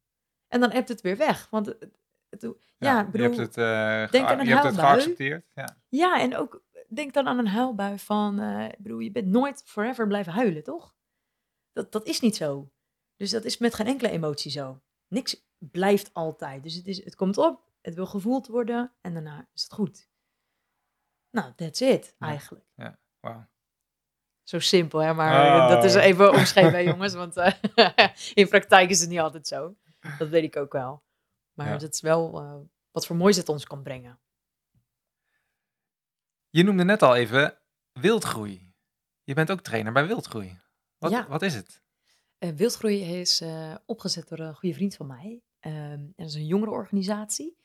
[0.48, 1.50] En dan hebt het weer weg.
[1.50, 1.88] Want het,
[2.28, 2.46] het,
[2.78, 5.44] ja, bedoel, je hebt het, uh, denk aan een je hebt het geaccepteerd.
[5.54, 5.76] Ja.
[5.88, 6.62] ja, en ook
[6.96, 10.62] denk dan aan een huilbui van, uh, ik bedoel, je bent nooit forever blijven huilen,
[10.62, 10.94] toch?
[11.72, 12.70] Dat, dat is niet zo.
[13.16, 14.80] Dus dat is met geen enkele emotie zo.
[15.08, 16.62] Niks blijft altijd.
[16.62, 20.08] Dus het, is, het komt op, het wil gevoeld worden en daarna is het goed.
[21.30, 22.66] Nou, that's it, eigenlijk.
[22.74, 23.48] Ja, wauw.
[24.42, 25.14] Zo simpel, hè?
[25.14, 26.02] maar dat is oh.
[26.02, 27.14] even omschreven, jongens.
[27.14, 27.52] Want uh,
[28.34, 29.76] in praktijk is het niet altijd zo.
[30.18, 31.02] Dat weet ik ook wel.
[31.52, 31.76] Maar ja.
[31.76, 32.54] dat is wel uh,
[32.90, 34.20] wat voor moois het ons kan brengen.
[36.50, 37.58] Je noemde net al even
[37.92, 38.74] wildgroei.
[39.24, 40.58] Je bent ook trainer bij wildgroei.
[40.98, 41.28] Wat, ja.
[41.28, 41.82] wat is het?
[42.38, 45.42] Uh, wildgroei is uh, opgezet door een goede vriend van mij.
[45.60, 47.56] Um, en dat is een jongerenorganisatie.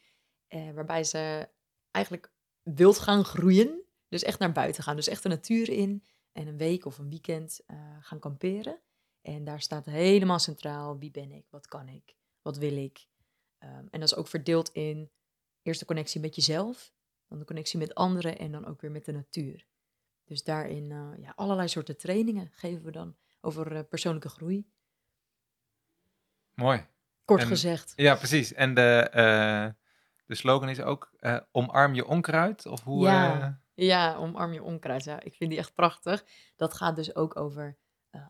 [0.50, 1.50] Uh, waarbij ze
[1.92, 2.32] eigenlijk
[2.62, 3.84] wild gaan groeien.
[4.08, 4.96] Dus echt naar buiten gaan.
[4.96, 6.04] Dus echt de natuur in.
[6.32, 7.62] En een week of een weekend
[8.00, 8.80] gaan kamperen.
[9.22, 13.08] En daar staat helemaal centraal wie ben ik, wat kan ik, wat wil ik.
[13.60, 15.12] Um, en dat is ook verdeeld in
[15.62, 16.94] eerst de connectie met jezelf,
[17.28, 19.66] dan de connectie met anderen en dan ook weer met de natuur.
[20.26, 24.68] Dus daarin uh, ja, allerlei soorten trainingen geven we dan over uh, persoonlijke groei.
[26.54, 26.86] Mooi.
[27.26, 27.94] Kort gezegd.
[27.96, 28.54] Ja, precies.
[28.54, 29.68] En de, uh,
[30.26, 31.12] de slogan is ook
[31.52, 32.66] omarm je onkruid?
[32.66, 35.04] Of hoe, ja, ja, omarm je onkruid.
[35.04, 36.26] Ja, ik vind die echt prachtig.
[36.56, 37.78] Dat gaat dus ook over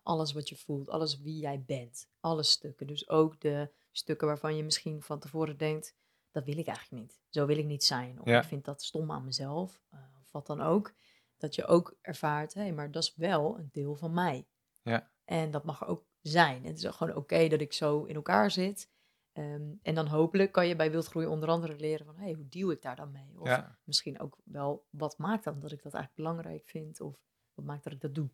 [0.04, 2.10] alles wat je voelt, alles wie jij bent.
[2.20, 2.88] Alle stukken.
[2.88, 5.96] Dus ook de stukken waarvan je misschien van tevoren denkt,
[6.36, 7.22] dat wil ik eigenlijk niet.
[7.30, 8.22] Zo wil ik niet zijn.
[8.22, 9.82] Of ik vind dat stom aan mezelf.
[9.94, 10.94] Uh, of wat dan ook.
[11.38, 14.48] Dat je ook ervaart, hé, hey, maar dat is wel een deel van mij.
[14.84, 15.12] Ja.
[15.26, 16.66] En dat mag ook zijn.
[16.66, 18.90] Het is gewoon oké dat ik zo in elkaar zit.
[19.34, 22.48] Ehm, en dan hopelijk kan je bij wildgroei onder andere leren van, hé, hey, hoe
[22.48, 23.40] deal ik daar dan mee?
[23.40, 27.02] Of misschien ook wel, wat maakt dan dat ik dat eigenlijk belangrijk vind?
[27.02, 27.20] Of
[27.54, 28.30] wat maakt dat ik dat doe?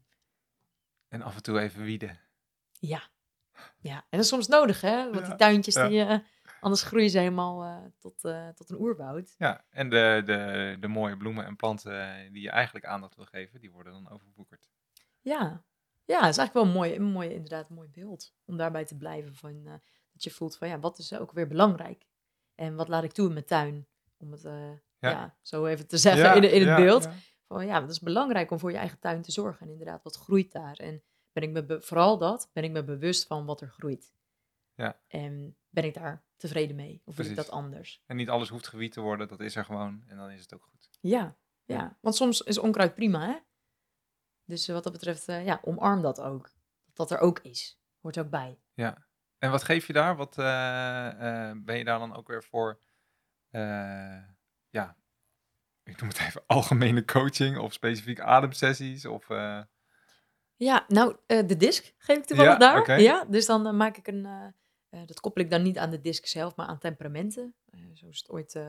[1.07, 2.19] En af en toe even wieden.
[2.71, 3.09] Ja,
[3.79, 5.11] ja, en dat is soms nodig, hè?
[5.11, 6.17] Want die tuintjes, die, uh,
[6.61, 9.35] anders groeien ze helemaal uh, tot, uh, tot een oerwoud.
[9.37, 13.59] Ja, en de, de, de mooie bloemen en planten die je eigenlijk aandacht wil geven,
[13.59, 14.69] die worden dan overwoekerd.
[15.19, 15.63] Ja,
[16.05, 18.33] ja, dat is eigenlijk wel een mooi, een mooi, inderdaad een mooi beeld.
[18.45, 19.63] Om daarbij te blijven van,
[20.11, 22.07] dat je voelt van, ja, wat is ook weer belangrijk?
[22.55, 23.87] En wat laat ik toe in mijn tuin?
[24.17, 25.09] Om het ja.
[25.09, 25.37] ja.
[25.41, 27.09] zo even te zeggen ja, in, in het beeld.
[27.47, 29.65] Van, ja, het is belangrijk om voor je eigen tuin te zorgen.
[29.65, 30.75] En inderdaad, wat groeit daar?
[30.75, 34.13] En ben ik me vooral dat, ben ik me bewust van wat er groeit.
[34.81, 34.99] Ja.
[35.07, 37.01] En ben ik daar tevreden mee?
[37.05, 37.31] Of Precies.
[37.31, 38.03] ik dat anders?
[38.05, 40.53] En niet alles hoeft gewiet te worden, dat is er gewoon en dan is het
[40.53, 40.89] ook goed.
[40.99, 41.97] Ja, ja.
[42.01, 43.37] want soms is onkruid prima, hè?
[44.45, 46.51] Dus wat dat betreft, uh, ja, omarm dat ook.
[46.85, 47.79] Dat dat er ook is.
[47.99, 48.59] Hoort ook bij.
[48.73, 49.07] Ja.
[49.37, 50.15] En wat geef je daar?
[50.15, 52.81] Wat uh, uh, ben je daar dan ook weer voor?
[54.69, 54.97] ja,
[55.83, 59.27] ik noem het even algemene coaching of specifiek ademsessies of...
[60.55, 63.01] Ja, nou, de disc geef ik toevallig ja, daar.
[63.01, 64.53] Ja, dus dan maak ik een,
[64.91, 67.55] uh, dat koppel ik dan niet aan de disc zelf, maar aan temperamenten.
[67.93, 68.59] zo is het ooit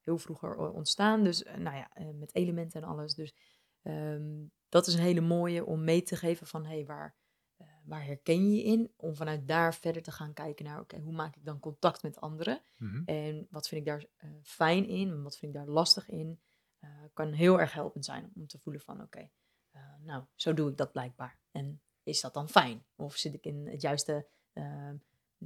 [0.00, 1.24] heel vroeger ontstaan.
[1.24, 3.14] Dus nou ja, met elementen en alles.
[3.14, 3.34] Dus
[3.82, 7.16] um, dat is een hele mooie om mee te geven van, hey, waar,
[7.84, 8.92] waar herken je je in?
[8.96, 12.20] Om vanuit daar verder te gaan kijken naar, oké, hoe maak ik dan contact met
[12.20, 12.60] anderen?
[12.78, 13.02] Mm -hmm.
[13.04, 14.04] En wat vind ik daar
[14.42, 15.08] fijn in?
[15.08, 16.40] En wat vind ik daar lastig in?
[17.12, 19.30] kan heel erg helpend zijn om te voelen van, oké,
[19.76, 21.38] uh, nou, zo doe ik dat blijkbaar.
[21.50, 22.84] En is dat dan fijn?
[22.96, 24.90] Of zit ik in het juiste, uh,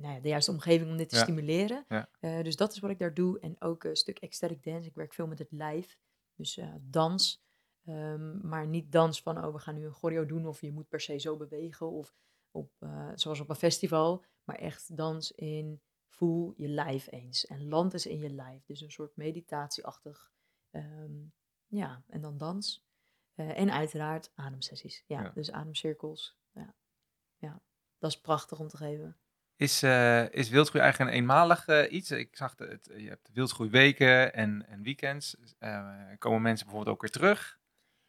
[0.01, 1.85] nou ja, de juiste omgeving om dit te stimuleren?
[1.89, 2.09] Ja.
[2.21, 3.41] Uh, dus dat is wat ik daar doe.
[3.41, 4.89] En ook een stuk ecstatic dance.
[4.89, 5.99] Ik werk veel met het lijf.
[6.35, 7.45] Dus dans.
[7.89, 10.47] Um, maar niet dans van, oh, we gaan nu een choreo doen.
[10.47, 11.91] Of je moet per se zo bewegen.
[11.91, 12.15] Of,
[12.51, 17.47] op, eh, zoals op een festival, maar echt dans in voel je lijf eens.
[17.47, 18.65] En land is in je lijf.
[18.65, 20.33] Dus een soort meditatieachtig.
[20.71, 21.25] ehm,
[21.67, 22.85] ja, en dan dans.
[23.35, 25.05] Eh, en uiteraard ademsessies.
[25.07, 25.31] Ja, Ja.
[25.31, 26.37] dus ademcirkels.
[26.53, 26.75] Ja.
[27.37, 27.61] ja,
[27.99, 29.17] dat is prachtig om te geven.
[29.57, 32.11] Is, eh is wildgroei eigenlijk een eenmalig eh, iets?
[32.11, 35.37] Ik zag dat het, je hebt wildgroeiweken en, en weekends.
[35.59, 35.89] Eh,
[36.19, 37.59] komen mensen bijvoorbeeld ook weer terug?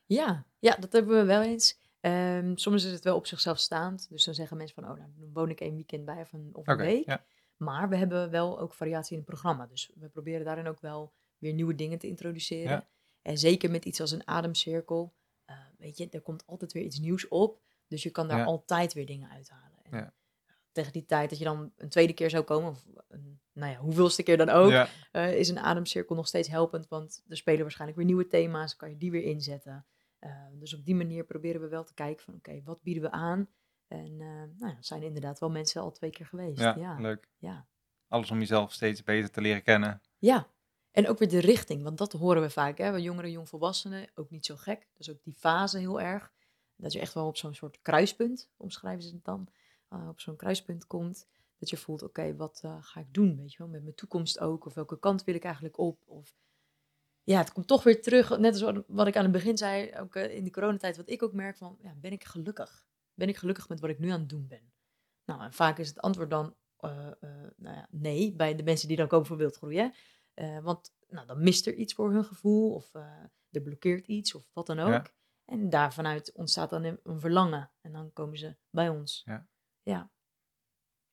[0.06, 1.80] Ja, ja, dat hebben we wel eens.
[2.00, 4.10] Ehm, soms is het wel op zichzelf staand.
[4.10, 6.50] Dus dan zeggen mensen van, oh, nou, dan woon ik één weekend bij of een,
[6.54, 7.06] of een week.
[7.06, 7.26] ja.
[7.58, 9.66] Maar we hebben wel ook variatie in het programma.
[9.66, 12.72] Dus we proberen daarin ook wel weer nieuwe dingen te introduceren.
[12.72, 12.88] Ja.
[13.22, 15.14] En zeker met iets als een ademcirkel.
[15.46, 17.62] eh, weet je, er komt altijd weer iets nieuws op.
[17.88, 18.44] Dus je kan daar Ja.
[18.44, 19.78] altijd weer dingen uithalen.
[19.84, 20.14] En Ja.
[20.78, 23.78] Tegen die tijd dat je dan een tweede keer zou komen, of een, nou ja,
[23.78, 26.88] hoeveelste keer dan ook, Ja, eh, is een ademcirkel nog steeds helpend.
[26.88, 29.86] Want er spelen waarschijnlijk weer nieuwe thema's, kan je die weer inzetten.
[30.20, 33.12] Eh, dus op die manier proberen we wel te kijken van oké, wat bieden we
[33.12, 33.48] aan?
[33.88, 36.60] En eh nou ja, zijn inderdaad wel mensen al twee keer geweest.
[36.60, 37.02] ja, Ja, ja.
[37.02, 37.30] leuk.
[37.38, 37.68] ja.
[38.08, 40.02] Alles om jezelf steeds beter te leren kennen.
[40.92, 42.78] En ook weer de richting, want dat horen we vaak.
[42.78, 42.92] Hè?
[42.92, 44.88] Bij jongeren, jongvolwassenen, ook niet zo gek.
[44.98, 46.32] Is ook die fase heel erg.
[46.76, 49.48] Dat je echt wel op zo'n soort kruispunt, omschrijven ze het dan,
[49.90, 51.28] eh, op zo'n kruispunt komt.
[51.58, 54.40] Dat je voelt, oké, wat eh, ga ik doen, weet je wel, met mijn toekomst
[54.40, 54.66] ook?
[54.66, 56.02] Of welke kant wil ik eigenlijk op?
[56.06, 56.36] Of
[57.24, 60.16] ja, het komt toch weer terug, net als wat, ik aan het begin zei, ook
[60.16, 62.86] eh, in de coronatijd, wat ik ook merk van, ja, ben ik gelukkig?
[63.14, 64.72] Ben ik gelukkig met wat ik nu aan het doen ben?
[65.26, 69.08] Nou, en vaak is het antwoord dan, nou ja, nee, bij de mensen die dan
[69.08, 69.90] komen voor wildgroei, hè.
[70.38, 74.50] Eh, want nou, dan mist er iets voor hun gevoel, of er blokkeert iets, of
[74.54, 74.90] wat dan ook.
[74.90, 75.06] Ja.
[75.46, 77.72] En daar vanuit ontstaat dan een, een verlangen.
[77.82, 79.22] En dan komen ze bij ons.
[79.26, 79.48] Ja.
[79.88, 80.10] Ja,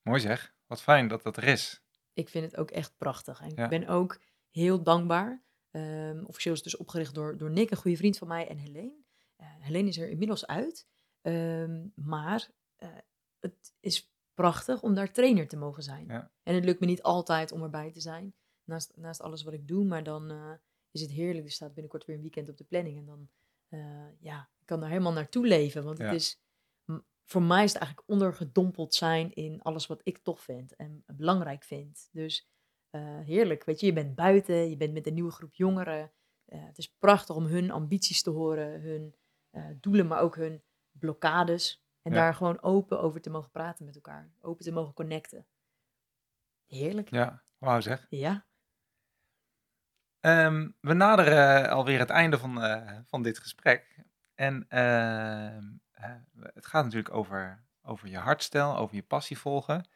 [0.03, 0.55] Mooi zeg.
[0.67, 1.83] Wat fijn dat dat er is.
[2.13, 3.41] ik vind het ook echt prachtig.
[3.41, 3.65] En Ja.
[3.65, 4.21] ik ben ook
[4.51, 5.43] heel dankbaar.
[5.71, 8.59] Ehm, officieel is het dus opgericht door, door Nick, een goede vriend van mij, en
[8.59, 9.03] Helene.
[9.37, 10.87] Eh Helene is er inmiddels uit.
[11.21, 12.89] Ehm, maar eh,
[13.41, 16.07] het is prachtig om daar trainer te mogen zijn.
[16.07, 16.31] Ja.
[16.43, 18.35] En het lukt me niet altijd om erbij te zijn.
[18.65, 19.85] Naast, naast alles wat ik doe.
[19.85, 20.53] Maar dan eh,
[20.91, 21.45] is het heerlijk.
[21.45, 22.99] Er staat binnenkort weer een weekend op de planning.
[22.99, 23.29] En dan,
[24.21, 25.85] ja, ik kan daar helemaal naartoe leven.
[25.85, 26.05] Want Ja.
[26.05, 26.41] het is,
[27.25, 30.77] voor mij is het eigenlijk ondergedompeld zijn in alles wat ik tof vind.
[30.77, 32.09] En belangrijk vind.
[32.13, 32.49] Dus
[32.91, 33.65] eh, heerlijk.
[33.65, 34.71] Weet je, je bent buiten.
[34.71, 36.13] Je bent met een nieuwe groep jongeren.
[36.45, 38.81] Eh, het is prachtig om hun ambities te horen.
[38.81, 39.15] Hun
[39.51, 41.83] eh, doelen, maar ook hun blokkades.
[42.03, 42.19] En Ja.
[42.19, 44.33] daar gewoon open over te mogen praten met elkaar.
[44.41, 45.47] Open te mogen connecten.
[46.67, 47.11] Heerlijk.
[47.11, 48.07] Ja, wauw zeg.
[48.09, 48.47] Ja.
[50.21, 52.59] Ehm, we naderen alweer het einde van,
[53.07, 54.05] van dit gesprek.
[54.35, 55.63] En ehm, eh,
[56.55, 59.89] het gaat natuurlijk over, over je hartstijl, over je passie volgen.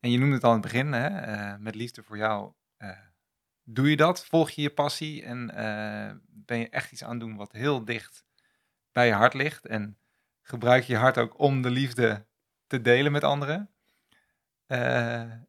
[0.00, 2.98] En je noemde het al in het begin, hè, eh, met liefde voor jou eh,
[3.62, 4.24] doe je dat.
[4.24, 7.84] Volg je je passie en eh, ben je echt iets aan het doen wat heel
[7.84, 8.24] dicht
[8.92, 9.66] bij je hart ligt.
[9.66, 9.98] En
[10.42, 12.26] gebruik je je hart ook om de liefde
[12.66, 13.68] te delen met anderen.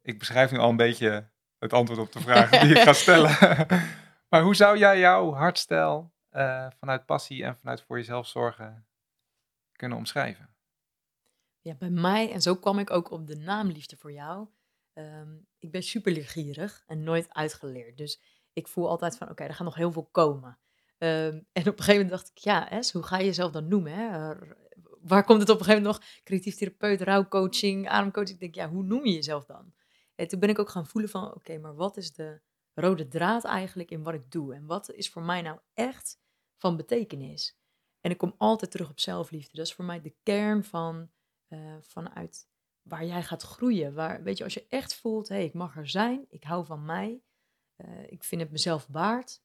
[0.02, 3.36] Ik beschrijf nu al een beetje het antwoord op de vraag die ik ga stellen.
[4.30, 8.86] maar hoe zou jij jouw hartstijl eh, vanuit passie en vanuit voor jezelf zorgen
[9.76, 10.56] kunnen omschrijven?
[11.66, 14.46] ja, bij mij, en zo kwam ik ook op de naam Liefde voor jou.
[14.92, 17.96] Ehm, ik ben super leergierig en nooit uitgeleerd.
[17.96, 18.20] Dus
[18.52, 20.58] ik voel altijd van, oké, er gaat nog heel veel komen.
[20.98, 23.68] Ehm, en op een gegeven moment dacht ik, ja, Es, hoe ga je jezelf dan
[23.68, 23.92] noemen?
[23.92, 24.34] Hè?
[25.00, 26.22] Waar komt het op een gegeven moment nog?
[26.24, 28.34] Creatief therapeut, rouwcoaching, ademcoaching.
[28.34, 29.74] Ik denk, ja, hoe noem je jezelf dan?
[30.14, 32.40] En toen ben ik ook gaan voelen van, oké, maar wat is de
[32.74, 34.54] rode draad eigenlijk in wat ik doe?
[34.54, 36.18] En wat is voor mij nou echt
[36.56, 37.58] van betekenis?
[38.06, 39.56] En ik kom altijd terug op zelfliefde.
[39.56, 41.10] Dat is voor mij de kern van,
[41.48, 42.48] eh, vanuit
[42.82, 43.94] waar jij gaat groeien.
[43.94, 46.66] Waar, weet je, als je echt voelt, hé, hey, ik mag er zijn, ik hou
[46.66, 47.22] van mij,
[47.76, 49.42] eh, ik vind het mezelf waard,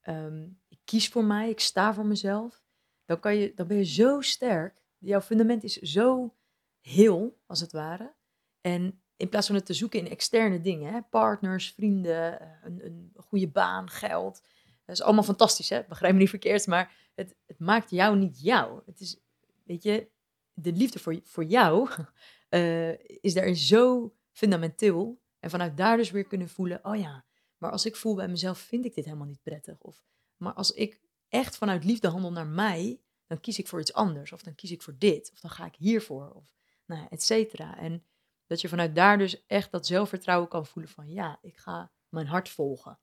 [0.00, 2.64] ehm, ik kies voor mij, ik sta voor mezelf,
[3.04, 4.84] dan, kan je, dan ben je zo sterk.
[4.98, 6.36] Jouw fundament is zo
[6.80, 8.14] heel, als het ware.
[8.60, 12.84] En in plaats van het te zoeken in externe dingen, hè, partners, vrienden, eh, een,
[12.84, 14.42] een goede baan, geld.
[14.90, 15.82] Dat is allemaal fantastisch, hè?
[15.88, 18.82] begrijp me niet verkeerd, maar het, het maakt jou niet jou.
[18.86, 19.20] Het is,
[19.64, 20.08] weet je,
[20.52, 21.90] de liefde voor, voor jou
[22.48, 25.20] eh, is daarin zo fundamenteel.
[25.38, 27.24] En vanuit daar dus weer kunnen voelen, oh ja,
[27.58, 29.78] maar als ik voel bij mezelf, vind ik dit helemaal niet prettig.
[29.78, 30.04] Of,
[30.36, 34.32] maar als ik echt vanuit liefde handel naar mij, dan kies ik voor iets anders.
[34.32, 35.30] Of dan kies ik voor dit.
[35.32, 36.30] Of dan ga ik hiervoor.
[36.30, 36.54] Of
[36.86, 37.78] nou et cetera.
[37.78, 38.04] En
[38.46, 42.26] dat je vanuit daar dus echt dat zelfvertrouwen kan voelen van, ja, ik ga mijn
[42.26, 42.98] hart volgen.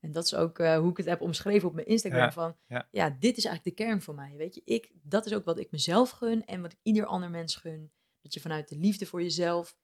[0.00, 2.20] En dat is ook eh, hoe ik het heb omschreven op mijn Instagram.
[2.20, 2.88] Ja, van, ja.
[2.90, 4.34] ja, dit is eigenlijk de kern voor mij.
[4.36, 7.30] Weet je, ik, dat is ook wat ik mezelf gun en wat ik ieder ander
[7.30, 7.92] mens gun.
[8.20, 9.76] Dat je vanuit de liefde voor jezelf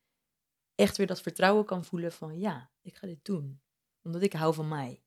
[0.74, 3.60] echt weer dat vertrouwen kan voelen van, ja, ik ga dit doen.
[4.02, 5.02] Omdat ik hou van mij.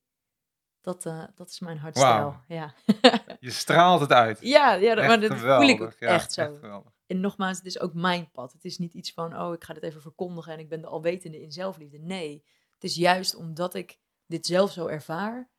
[0.82, 2.42] Dat, eh, dat is mijn hartstijl.
[2.48, 2.74] Ja.
[3.40, 4.40] Je straalt het uit.
[4.42, 6.60] ja, ja, Echt maar dat voel ik ook echt zo.
[7.06, 8.54] en nogmaals, het is ook mijn pad.
[8.54, 10.88] Het is niet iets van, oh, ik ga dit even verkondigen en ik ben de
[10.88, 11.98] alwetende in zelfliefde.
[11.98, 12.44] Nee,
[12.74, 14.00] het is juist omdat ik
[14.30, 15.50] dit zelf zo ervaar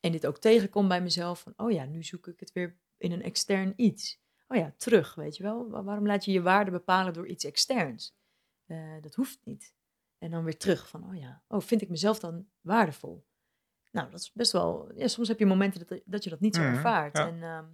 [0.00, 3.12] en dit ook tegenkom bij mezelf van, oh ja, nu zoek ik het weer in
[3.12, 4.20] een extern iets.
[4.48, 5.70] Oh ja, terug, weet je wel.
[5.70, 8.14] Waarom laat je je waarde bepalen door iets externs?
[8.66, 9.74] Eh, dat hoeft niet.
[10.18, 13.26] En dan weer terug van, oh ja, oh, vind ik mezelf dan waardevol?
[13.90, 16.54] Nou, dat is best wel, ja, soms heb je momenten dat, dat je dat niet
[16.54, 17.16] zo Mhm, ervaart.
[17.16, 17.26] ja.
[17.28, 17.66] En ehm,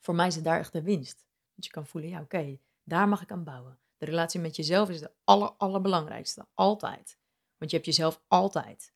[0.00, 1.26] voor mij is het daar echt de winst.
[1.54, 3.78] Dat je kan voelen, ja, oké, daar mag ik aan bouwen.
[3.96, 6.46] De relatie met jezelf is de aller, allerbelangrijkste.
[6.54, 7.18] Altijd.
[7.56, 8.92] Want je hebt jezelf altijd.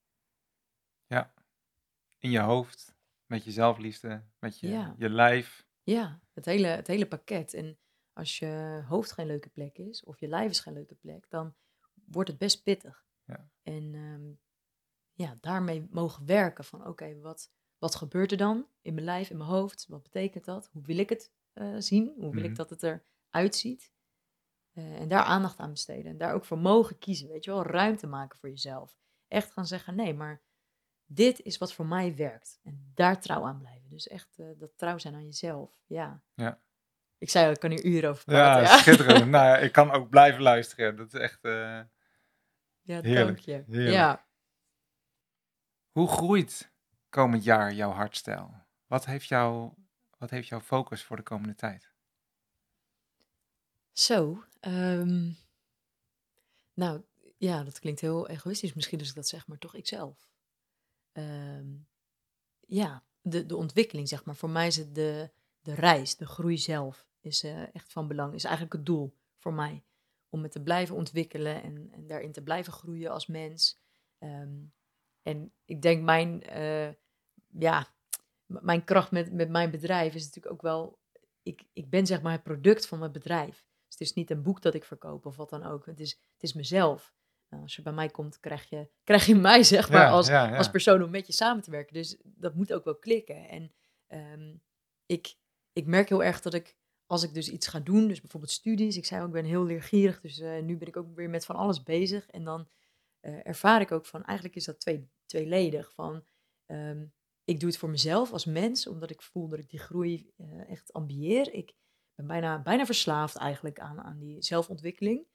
[2.22, 2.94] In je hoofd,
[3.26, 4.94] met je zelfliefde, met je, Ja.
[4.98, 5.66] je lijf.
[5.82, 7.54] Ja, het hele, het hele pakket.
[7.54, 7.78] En
[8.12, 11.54] als je hoofd geen leuke plek is, of je lijf is geen leuke plek, dan
[12.06, 13.06] wordt het best pittig.
[13.24, 13.48] Ja.
[13.62, 14.30] En ehm,
[15.12, 19.36] ja, daarmee mogen werken van oké, wat, wat gebeurt er dan in mijn lijf, in
[19.36, 19.86] mijn hoofd?
[19.88, 20.68] Wat betekent dat?
[20.72, 22.12] Hoe wil ik het eh, zien?
[22.14, 22.50] Hoe wil Mhm.
[22.50, 23.92] ik dat het eruit ziet?
[24.72, 26.10] Eh, en daar aandacht aan besteden.
[26.10, 27.62] En daar ook voor mogen kiezen, weet je wel?
[27.62, 28.98] Ruimte maken voor jezelf.
[29.28, 30.42] Echt gaan zeggen, nee, maar
[31.14, 32.60] dit is wat voor mij werkt.
[32.62, 33.88] En daar trouw aan blijven.
[33.90, 35.82] Dus echt eh, dat trouw zijn aan jezelf.
[35.86, 36.22] Ja.
[36.34, 36.60] Ja.
[37.18, 38.62] Ik zei al, ik kan hier uren over praten.
[38.62, 39.30] Ja, schitterend.
[39.36, 40.96] nou ja, ik kan ook blijven luisteren.
[40.96, 41.44] Dat is echt...
[41.44, 41.80] eh,
[42.82, 43.64] ja dank je.
[43.66, 44.26] Ja.
[45.90, 46.72] Hoe groeit
[47.08, 48.54] komend jaar jouw hartstijl?
[48.86, 49.72] Wat heeft, jou,
[50.18, 51.92] wat heeft jouw focus voor de komende tijd?
[53.92, 54.44] Zo.
[54.60, 55.30] ehm,
[56.74, 57.02] nou,
[57.36, 60.32] ja, dat klinkt heel egoïstisch misschien als ik dat zeg, maar toch ikzelf.
[61.12, 61.66] Ehm,
[62.66, 64.36] ja, de, de ontwikkeling, zeg maar.
[64.36, 68.34] Voor mij is het de, de reis, de groei zelf, is eh, echt van belang.
[68.34, 69.84] Is eigenlijk het doel voor mij.
[70.28, 73.80] Om me te blijven ontwikkelen en, en daarin te blijven groeien als mens.
[74.18, 74.64] Ehm,
[75.22, 76.90] en ik denk mijn, eh,
[77.48, 77.94] ja,
[78.46, 81.00] mijn kracht met, met mijn bedrijf is natuurlijk ook wel...
[81.42, 83.66] Ik, ik ben zeg maar het product van mijn bedrijf.
[83.86, 85.86] Dus het is niet een boek dat ik verkoop of wat dan ook.
[85.86, 87.14] Het is, het is mezelf.
[87.53, 90.26] Nou, als je bij mij komt, krijg je, krijg je mij zeg maar Ja, als,
[90.26, 90.57] ja, ja.
[90.57, 91.94] als persoon om met je samen te werken.
[91.94, 93.48] Dus dat moet ook wel klikken.
[93.48, 93.72] En
[94.07, 94.55] ehm,
[95.07, 95.34] ik,
[95.72, 96.76] ik merk heel erg dat ik,
[97.07, 99.64] als ik dus iets ga doen, dus bijvoorbeeld studies, ik zei ook, ik ben heel
[99.64, 102.26] leergierig, dus eh, nu ben ik ook weer met van alles bezig.
[102.30, 102.68] En dan
[103.20, 105.92] eh, ervaar ik ook van, eigenlijk is dat twee, tweeledig.
[105.92, 106.24] Van,
[106.66, 107.07] ehm,
[107.44, 110.70] ik doe het voor mezelf als mens, omdat ik voel dat ik die groei eh,
[110.70, 111.53] echt ambieer.
[111.53, 111.74] Ik
[112.14, 115.26] ben bijna, bijna verslaafd eigenlijk aan, aan die zelfontwikkeling.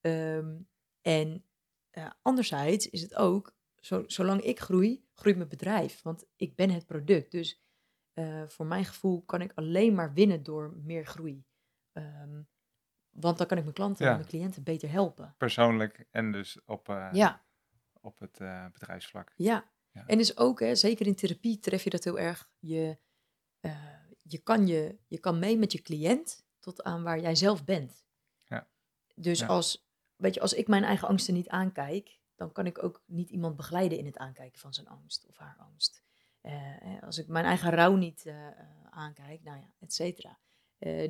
[0.00, 0.56] Ehm,
[1.00, 1.44] en
[1.94, 6.02] eh, anderzijds is het ook, zo, zolang ik groei, groeit mijn bedrijf.
[6.02, 7.30] Want ik ben het product.
[7.30, 7.62] Dus
[8.12, 11.44] eh, voor mijn gevoel kan ik alleen maar winnen door meer groei.
[11.92, 12.42] Ehm,
[13.10, 14.10] want dan kan ik mijn klanten Ja.
[14.10, 15.34] en mijn cliënten beter helpen.
[15.38, 17.44] Persoonlijk en dus op, eh, Ja,
[18.00, 18.38] op het
[18.72, 19.32] bedrijfsvlak.
[19.36, 19.72] ja.
[19.92, 20.06] Ja.
[20.06, 22.50] En dus ook, hè, zeker in therapie tref je dat heel erg.
[22.58, 22.98] Je,
[24.22, 28.06] je, kan je, je kan mee met je cliënt tot aan waar jij zelf bent.
[28.44, 28.68] Ja.
[29.14, 33.02] Dus als, weet je, als ik mijn eigen angsten niet aankijk, dan kan ik ook
[33.06, 36.02] niet iemand begeleiden in het aankijken van zijn angst of haar angst.
[36.40, 38.54] Eh, als ik mijn eigen rouw niet eh, eh,
[38.90, 40.38] aankijk, nou ja, et cetera.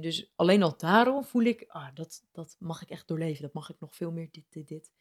[0.01, 3.43] Dus alleen al daarom voel ik, ah, dat, dat mag ik echt doorleven.
[3.43, 4.93] Dat mag ik nog veel meer dit, dit, dit.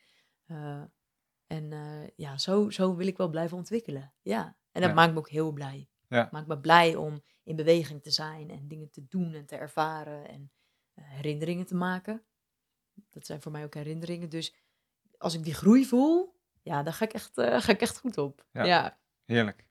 [1.48, 1.72] En
[2.16, 4.14] ja, zo, zo wil ik wel blijven ontwikkelen.
[4.22, 4.96] Ja, en dat Ja.
[4.96, 5.90] maakt me ook heel blij.
[6.08, 6.30] Ja.
[6.32, 10.28] Maakt me blij om in beweging te zijn en dingen te doen en te ervaren
[10.28, 10.52] en
[10.94, 12.24] herinneringen te maken.
[13.10, 14.30] Dat zijn voor mij ook herinneringen.
[14.30, 14.56] Dus
[15.18, 18.18] als ik die groei voel, ja, dan ga ik echt, eh, ga ik echt goed
[18.18, 18.46] op.
[18.52, 18.64] Ja.
[18.64, 19.66] Ja, Heerlijk.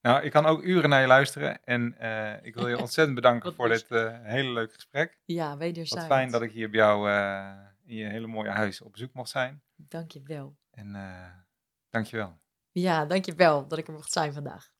[0.00, 1.64] Nou, ik kan ook uren naar je luisteren.
[1.64, 5.18] En eh, ik wil je ontzettend bedanken Wat voor dit eh, hele leuke gesprek.
[5.24, 6.06] ja Wat wederzijds.
[6.06, 7.10] fijn dat ik hier bij jou
[7.84, 9.62] in je hele mooie huis op bezoek mocht zijn.
[9.74, 10.56] Dank je wel.
[10.70, 11.30] En eh
[11.90, 12.40] dankjewel.
[12.70, 14.72] Ja, dank je wel dat ik er mocht zijn vandaag.